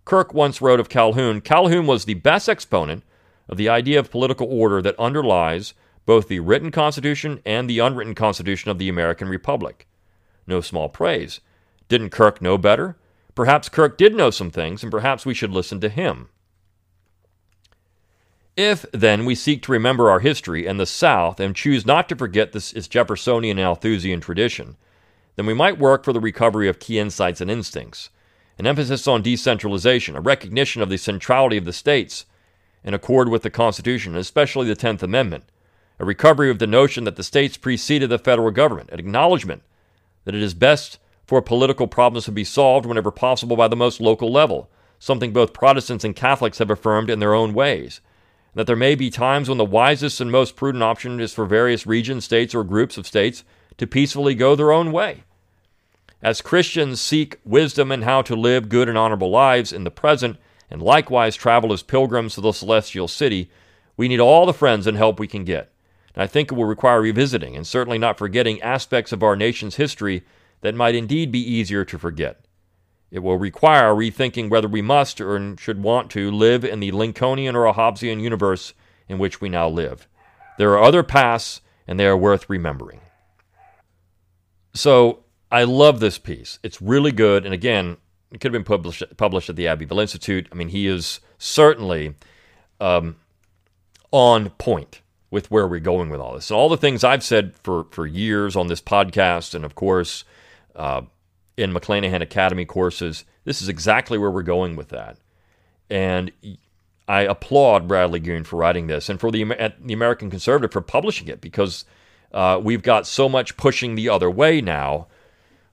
Kirk 0.05 0.33
once 0.33 0.61
wrote 0.61 0.79
of 0.79 0.89
Calhoun 0.89 1.41
Calhoun 1.41 1.87
was 1.87 2.05
the 2.05 2.15
best 2.15 2.49
exponent 2.49 3.03
of 3.47 3.57
the 3.57 3.69
idea 3.69 3.99
of 3.99 4.11
political 4.11 4.47
order 4.47 4.81
that 4.81 4.99
underlies 4.99 5.73
both 6.05 6.27
the 6.27 6.39
written 6.39 6.71
Constitution 6.71 7.41
and 7.45 7.69
the 7.69 7.79
unwritten 7.79 8.15
Constitution 8.15 8.69
of 8.69 8.77
the 8.77 8.89
American 8.89 9.29
Republic. 9.29 9.87
No 10.45 10.61
small 10.61 10.89
praise. 10.89 11.39
Didn't 11.87 12.09
Kirk 12.09 12.41
know 12.41 12.57
better? 12.57 12.97
Perhaps 13.35 13.69
Kirk 13.69 13.97
did 13.97 14.13
know 14.13 14.29
some 14.29 14.51
things, 14.51 14.83
and 14.83 14.91
perhaps 14.91 15.25
we 15.25 15.33
should 15.33 15.51
listen 15.51 15.79
to 15.81 15.89
him. 15.89 16.29
If, 18.55 18.85
then, 18.91 19.25
we 19.25 19.33
seek 19.33 19.63
to 19.63 19.71
remember 19.71 20.11
our 20.11 20.19
history 20.19 20.67
and 20.67 20.79
the 20.79 20.85
South 20.85 21.39
and 21.39 21.55
choose 21.55 21.85
not 21.85 22.07
to 22.09 22.15
forget 22.15 22.51
this, 22.51 22.71
its 22.73 22.87
Jeffersonian 22.87 23.57
and 23.57 23.65
Althusian 23.65 24.21
tradition, 24.21 24.75
then 25.35 25.47
we 25.47 25.55
might 25.55 25.79
work 25.79 26.03
for 26.03 26.13
the 26.13 26.19
recovery 26.19 26.67
of 26.67 26.79
key 26.79 26.99
insights 26.99 27.41
and 27.41 27.49
instincts, 27.49 28.11
an 28.57 28.67
emphasis 28.67 29.07
on 29.07 29.21
decentralization, 29.21 30.15
a 30.15 30.21
recognition 30.21 30.81
of 30.81 30.89
the 30.89 30.97
centrality 30.97 31.57
of 31.57 31.65
the 31.65 31.73
states 31.73 32.25
in 32.83 32.93
accord 32.93 33.29
with 33.29 33.41
the 33.41 33.49
Constitution, 33.49 34.15
especially 34.15 34.67
the 34.67 34.75
Tenth 34.75 35.01
Amendment, 35.01 35.45
a 35.99 36.05
recovery 36.05 36.49
of 36.49 36.59
the 36.59 36.67
notion 36.67 37.03
that 37.03 37.15
the 37.15 37.23
states 37.23 37.57
preceded 37.57 38.09
the 38.09 38.19
federal 38.19 38.51
government, 38.51 38.89
an 38.91 38.99
acknowledgement 38.99 39.63
that 40.25 40.35
it 40.35 40.41
is 40.41 40.53
best 40.53 40.99
for 41.25 41.41
political 41.41 41.87
problems 41.87 42.25
to 42.25 42.31
be 42.31 42.43
solved 42.43 42.85
whenever 42.85 43.11
possible 43.11 43.55
by 43.55 43.67
the 43.67 43.75
most 43.75 44.01
local 44.01 44.31
level, 44.31 44.69
something 44.99 45.31
both 45.31 45.53
Protestants 45.53 46.03
and 46.03 46.15
Catholics 46.15 46.59
have 46.59 46.69
affirmed 46.69 47.09
in 47.09 47.19
their 47.19 47.33
own 47.33 47.53
ways 47.53 48.01
that 48.55 48.67
there 48.67 48.75
may 48.75 48.95
be 48.95 49.09
times 49.09 49.49
when 49.49 49.57
the 49.57 49.65
wisest 49.65 50.21
and 50.21 50.31
most 50.31 50.55
prudent 50.55 50.83
option 50.83 51.19
is 51.19 51.33
for 51.33 51.45
various 51.45 51.87
regions, 51.87 52.25
states, 52.25 52.53
or 52.53 52.63
groups 52.63 52.97
of 52.97 53.07
states 53.07 53.43
to 53.77 53.87
peacefully 53.87 54.35
go 54.35 54.55
their 54.55 54.71
own 54.71 54.91
way. 54.91 55.23
As 56.23 56.41
Christians 56.41 57.01
seek 57.01 57.37
wisdom 57.43 57.91
in 57.91 58.03
how 58.03 58.21
to 58.21 58.35
live 58.35 58.69
good 58.69 58.87
and 58.87 58.97
honorable 58.97 59.29
lives 59.29 59.73
in 59.73 59.83
the 59.83 59.91
present, 59.91 60.37
and 60.71 60.81
likewise 60.81 61.35
travel 61.35 61.73
as 61.73 61.83
pilgrims 61.83 62.35
to 62.35 62.41
the 62.41 62.53
celestial 62.53 63.09
city, 63.09 63.51
we 63.97 64.07
need 64.07 64.21
all 64.21 64.45
the 64.45 64.53
friends 64.53 64.87
and 64.87 64.95
help 64.95 65.19
we 65.19 65.27
can 65.27 65.43
get. 65.43 65.73
And 66.15 66.23
I 66.23 66.27
think 66.27 66.49
it 66.49 66.55
will 66.55 66.63
require 66.63 67.01
revisiting 67.01 67.57
and 67.57 67.67
certainly 67.67 67.97
not 67.97 68.17
forgetting 68.17 68.61
aspects 68.61 69.11
of 69.11 69.21
our 69.21 69.35
nation's 69.35 69.75
history 69.75 70.23
that 70.61 70.75
might 70.75 70.95
indeed 70.95 71.29
be 71.29 71.39
easier 71.39 71.83
to 71.83 71.99
forget. 71.99 72.45
It 73.11 73.19
will 73.19 73.37
require 73.37 73.93
rethinking 73.93 74.49
whether 74.49 74.69
we 74.69 74.81
must 74.81 75.19
or 75.19 75.57
should 75.57 75.83
want 75.83 76.09
to 76.11 76.31
live 76.31 76.63
in 76.63 76.79
the 76.79 76.93
Lincolnian 76.93 77.53
or 77.53 77.65
a 77.65 77.73
Hobbesian 77.73 78.21
universe 78.21 78.73
in 79.09 79.19
which 79.19 79.41
we 79.41 79.49
now 79.49 79.67
live. 79.67 80.07
There 80.57 80.71
are 80.71 80.83
other 80.83 81.03
paths, 81.03 81.59
and 81.85 81.99
they 81.99 82.05
are 82.05 82.17
worth 82.17 82.49
remembering. 82.49 83.01
So 84.73 85.22
I 85.53 85.65
love 85.65 85.99
this 85.99 86.17
piece. 86.17 86.57
It's 86.63 86.81
really 86.81 87.11
good. 87.11 87.45
And 87.45 87.53
again, 87.53 87.97
it 88.31 88.41
could 88.41 88.51
have 88.51 88.59
been 88.59 88.63
published, 88.63 89.03
published 89.17 89.51
at 89.51 89.55
the 89.55 89.67
Abbeville 89.67 89.99
Institute. 89.99 90.47
I 90.51 90.55
mean, 90.55 90.69
he 90.69 90.87
is 90.87 91.19
certainly 91.37 92.15
um, 92.81 93.17
on 94.11 94.49
point 94.49 95.01
with 95.29 95.51
where 95.51 95.67
we're 95.67 95.79
going 95.79 96.09
with 96.09 96.19
all 96.19 96.33
this. 96.33 96.49
And 96.49 96.57
all 96.57 96.69
the 96.69 96.77
things 96.77 97.03
I've 97.03 97.23
said 97.23 97.53
for, 97.61 97.83
for 97.91 98.07
years 98.07 98.55
on 98.55 98.65
this 98.65 98.81
podcast, 98.81 99.53
and 99.53 99.63
of 99.63 99.75
course, 99.75 100.23
uh, 100.75 101.03
in 101.55 101.71
McClanahan 101.71 102.21
Academy 102.21 102.65
courses. 102.65 103.23
This 103.43 103.61
is 103.61 103.69
exactly 103.69 104.17
where 104.17 104.31
we're 104.31 104.41
going 104.41 104.75
with 104.75 104.89
that. 104.89 105.17
And 105.87 106.31
I 107.07 107.21
applaud 107.21 107.87
Bradley 107.87 108.19
Green 108.19 108.43
for 108.43 108.55
writing 108.55 108.87
this 108.87 109.07
and 109.07 109.19
for 109.19 109.29
the, 109.29 109.43
the 109.79 109.93
American 109.93 110.31
Conservative 110.31 110.71
for 110.71 110.81
publishing 110.81 111.27
it 111.27 111.41
because 111.41 111.85
uh, 112.33 112.59
we've 112.59 112.81
got 112.81 113.05
so 113.05 113.29
much 113.29 113.55
pushing 113.55 113.93
the 113.93 114.09
other 114.09 114.31
way 114.31 114.59
now 114.59 115.05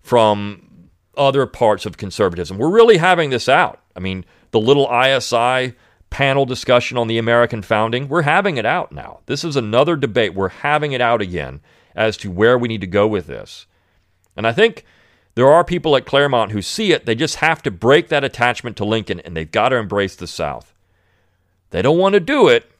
from 0.02 0.88
other 1.16 1.46
parts 1.46 1.86
of 1.86 1.96
conservatism. 1.96 2.58
We're 2.58 2.70
really 2.70 2.98
having 2.98 3.30
this 3.30 3.48
out. 3.48 3.80
I 3.94 4.00
mean, 4.00 4.24
the 4.50 4.60
little 4.60 4.90
ISI 4.90 5.74
panel 6.08 6.44
discussion 6.44 6.98
on 6.98 7.06
the 7.06 7.18
American 7.18 7.62
founding, 7.62 8.08
we're 8.08 8.22
having 8.22 8.56
it 8.56 8.66
out 8.66 8.92
now. 8.92 9.20
This 9.26 9.44
is 9.44 9.56
another 9.56 9.96
debate. 9.96 10.34
We're 10.34 10.48
having 10.48 10.92
it 10.92 11.00
out 11.00 11.20
again 11.20 11.60
as 11.94 12.16
to 12.18 12.30
where 12.30 12.58
we 12.58 12.68
need 12.68 12.80
to 12.80 12.86
go 12.86 13.06
with 13.06 13.26
this. 13.26 13.66
And 14.36 14.46
I 14.46 14.52
think 14.52 14.84
there 15.34 15.50
are 15.50 15.64
people 15.64 15.96
at 15.96 16.06
Claremont 16.06 16.52
who 16.52 16.62
see 16.62 16.92
it. 16.92 17.06
They 17.06 17.14
just 17.14 17.36
have 17.36 17.62
to 17.62 17.70
break 17.70 18.08
that 18.08 18.24
attachment 18.24 18.76
to 18.78 18.84
Lincoln 18.84 19.20
and 19.20 19.36
they've 19.36 19.50
got 19.50 19.70
to 19.70 19.76
embrace 19.76 20.16
the 20.16 20.26
South. 20.26 20.74
They 21.70 21.82
don't 21.82 21.98
want 21.98 22.14
to 22.14 22.20
do 22.20 22.48
it. 22.48 22.70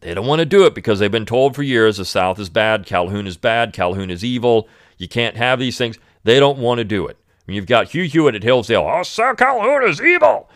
They 0.00 0.14
don't 0.14 0.26
want 0.26 0.40
to 0.40 0.46
do 0.46 0.66
it 0.66 0.74
because 0.74 0.98
they've 0.98 1.10
been 1.10 1.26
told 1.26 1.54
for 1.54 1.62
years 1.62 1.96
the 1.96 2.04
South 2.04 2.38
is 2.38 2.50
bad, 2.50 2.86
Calhoun 2.86 3.26
is 3.26 3.36
bad, 3.36 3.72
Calhoun 3.72 4.10
is 4.10 4.24
evil, 4.24 4.68
you 4.98 5.08
can't 5.08 5.36
have 5.36 5.58
these 5.58 5.78
things. 5.78 5.98
They 6.26 6.40
don't 6.40 6.58
want 6.58 6.78
to 6.78 6.84
do 6.84 7.06
it. 7.06 7.16
you've 7.46 7.66
got 7.66 7.90
Hugh 7.90 8.02
Hewitt 8.02 8.34
at 8.34 8.42
Hillsdale. 8.42 8.84
Oh, 8.84 9.04
Sir 9.04 9.36
Calhoun 9.36 9.88
is 9.88 10.02
evil. 10.02 10.50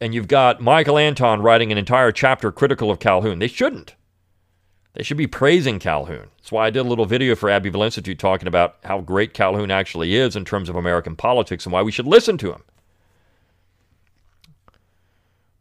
And 0.00 0.14
you've 0.14 0.28
got 0.28 0.62
Michael 0.62 0.96
Anton 0.96 1.42
writing 1.42 1.70
an 1.70 1.76
entire 1.76 2.10
chapter 2.10 2.50
critical 2.50 2.90
of 2.90 2.98
Calhoun. 2.98 3.38
They 3.38 3.48
shouldn't. 3.48 3.96
They 4.94 5.02
should 5.02 5.18
be 5.18 5.26
praising 5.26 5.78
Calhoun. 5.78 6.28
That's 6.38 6.50
why 6.50 6.66
I 6.66 6.70
did 6.70 6.86
a 6.86 6.88
little 6.88 7.04
video 7.04 7.34
for 7.34 7.50
Abbeville 7.50 7.82
Institute 7.82 8.18
talking 8.18 8.48
about 8.48 8.76
how 8.84 9.02
great 9.02 9.34
Calhoun 9.34 9.70
actually 9.70 10.16
is 10.16 10.34
in 10.34 10.46
terms 10.46 10.70
of 10.70 10.76
American 10.76 11.16
politics 11.16 11.66
and 11.66 11.72
why 11.74 11.82
we 11.82 11.92
should 11.92 12.06
listen 12.06 12.38
to 12.38 12.52
him. 12.52 12.62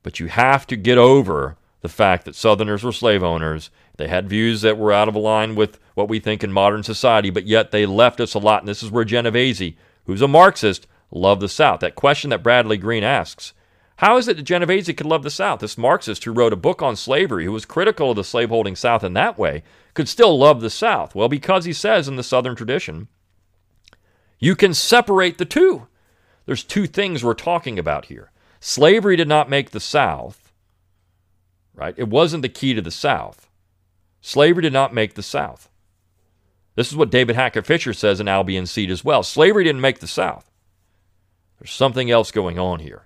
But 0.03 0.21
you 0.21 0.27
have 0.27 0.65
to 0.67 0.77
get 0.77 0.97
over 0.97 1.57
the 1.81 1.89
fact 1.89 2.23
that 2.23 2.35
Southerners 2.35 2.81
were 2.81 2.93
slave 2.93 3.23
owners. 3.23 3.69
They 3.97 4.07
had 4.07 4.29
views 4.29 4.61
that 4.61 4.77
were 4.77 4.91
out 4.91 5.07
of 5.07 5.15
line 5.15 5.55
with 5.55 5.79
what 5.93 6.09
we 6.09 6.19
think 6.19 6.43
in 6.43 6.51
modern 6.51 6.83
society, 6.83 7.29
but 7.29 7.45
yet 7.45 7.71
they 7.71 7.85
left 7.85 8.19
us 8.19 8.33
a 8.33 8.39
lot. 8.39 8.61
And 8.61 8.67
this 8.67 8.83
is 8.83 8.91
where 8.91 9.05
Genovese, 9.05 9.73
who's 10.05 10.21
a 10.21 10.27
Marxist, 10.27 10.87
loved 11.11 11.41
the 11.41 11.49
South. 11.49 11.79
That 11.79 11.95
question 11.95 12.29
that 12.31 12.43
Bradley 12.43 12.77
Green 12.77 13.03
asks 13.03 13.53
how 13.97 14.17
is 14.17 14.27
it 14.27 14.35
that 14.37 14.43
Genovese 14.43 14.87
could 14.87 15.05
love 15.05 15.23
the 15.23 15.29
South? 15.29 15.61
This 15.61 15.77
Marxist 15.77 16.23
who 16.25 16.33
wrote 16.33 16.51
a 16.51 16.57
book 16.57 16.81
on 16.81 16.95
slavery, 16.95 17.45
who 17.45 17.51
was 17.53 17.65
critical 17.65 18.09
of 18.09 18.17
the 18.17 18.23
slaveholding 18.23 18.75
South 18.75 19.03
in 19.03 19.13
that 19.13 19.37
way, 19.37 19.63
could 19.93 20.09
still 20.09 20.37
love 20.37 20.59
the 20.59 20.69
South. 20.69 21.15
Well, 21.15 21.29
because 21.29 21.63
he 21.63 21.71
says 21.71 22.07
in 22.07 22.17
the 22.17 22.23
Southern 22.23 22.55
tradition, 22.55 23.07
you 24.37 24.55
can 24.55 24.73
separate 24.73 25.37
the 25.37 25.45
two. 25.45 25.87
There's 26.45 26.63
two 26.63 26.87
things 26.87 27.23
we're 27.23 27.33
talking 27.33 27.79
about 27.79 28.05
here. 28.05 28.31
Slavery 28.59 29.15
did 29.15 29.29
not 29.29 29.49
make 29.49 29.71
the 29.71 29.79
South, 29.79 30.51
right? 31.73 31.95
It 31.97 32.09
wasn't 32.09 32.41
the 32.41 32.49
key 32.49 32.73
to 32.73 32.81
the 32.81 32.91
South. 32.91 33.49
Slavery 34.25 34.63
did 34.63 34.73
not 34.73 34.91
make 34.91 35.13
the 35.13 35.21
South. 35.21 35.69
This 36.73 36.89
is 36.89 36.95
what 36.95 37.11
David 37.11 37.35
Hackett 37.35 37.67
Fischer 37.67 37.93
says 37.93 38.19
in 38.19 38.27
Albion 38.27 38.65
Seed 38.65 38.89
as 38.89 39.05
well. 39.05 39.21
Slavery 39.21 39.63
didn't 39.63 39.81
make 39.81 39.99
the 39.99 40.07
South. 40.07 40.49
There's 41.59 41.69
something 41.69 42.09
else 42.09 42.31
going 42.31 42.57
on 42.57 42.79
here. 42.79 43.05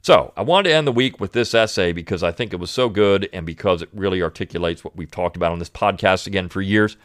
So, 0.00 0.32
I 0.36 0.42
wanted 0.42 0.68
to 0.68 0.76
end 0.76 0.86
the 0.86 0.92
week 0.92 1.18
with 1.18 1.32
this 1.32 1.54
essay 1.54 1.90
because 1.90 2.22
I 2.22 2.30
think 2.30 2.52
it 2.52 2.60
was 2.60 2.70
so 2.70 2.88
good 2.88 3.28
and 3.32 3.44
because 3.44 3.82
it 3.82 3.88
really 3.92 4.22
articulates 4.22 4.84
what 4.84 4.94
we've 4.94 5.10
talked 5.10 5.34
about 5.34 5.50
on 5.50 5.58
this 5.58 5.68
podcast 5.68 6.28
again 6.28 6.48
for 6.48 6.62
years. 6.62 6.96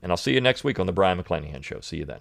And 0.00 0.12
I'll 0.12 0.16
see 0.16 0.34
you 0.34 0.40
next 0.40 0.62
week 0.62 0.78
on 0.78 0.86
the 0.86 0.92
Brion 0.92 1.20
McClanahan 1.20 1.64
Show. 1.64 1.80
See 1.80 1.96
you 1.96 2.04
then. 2.04 2.20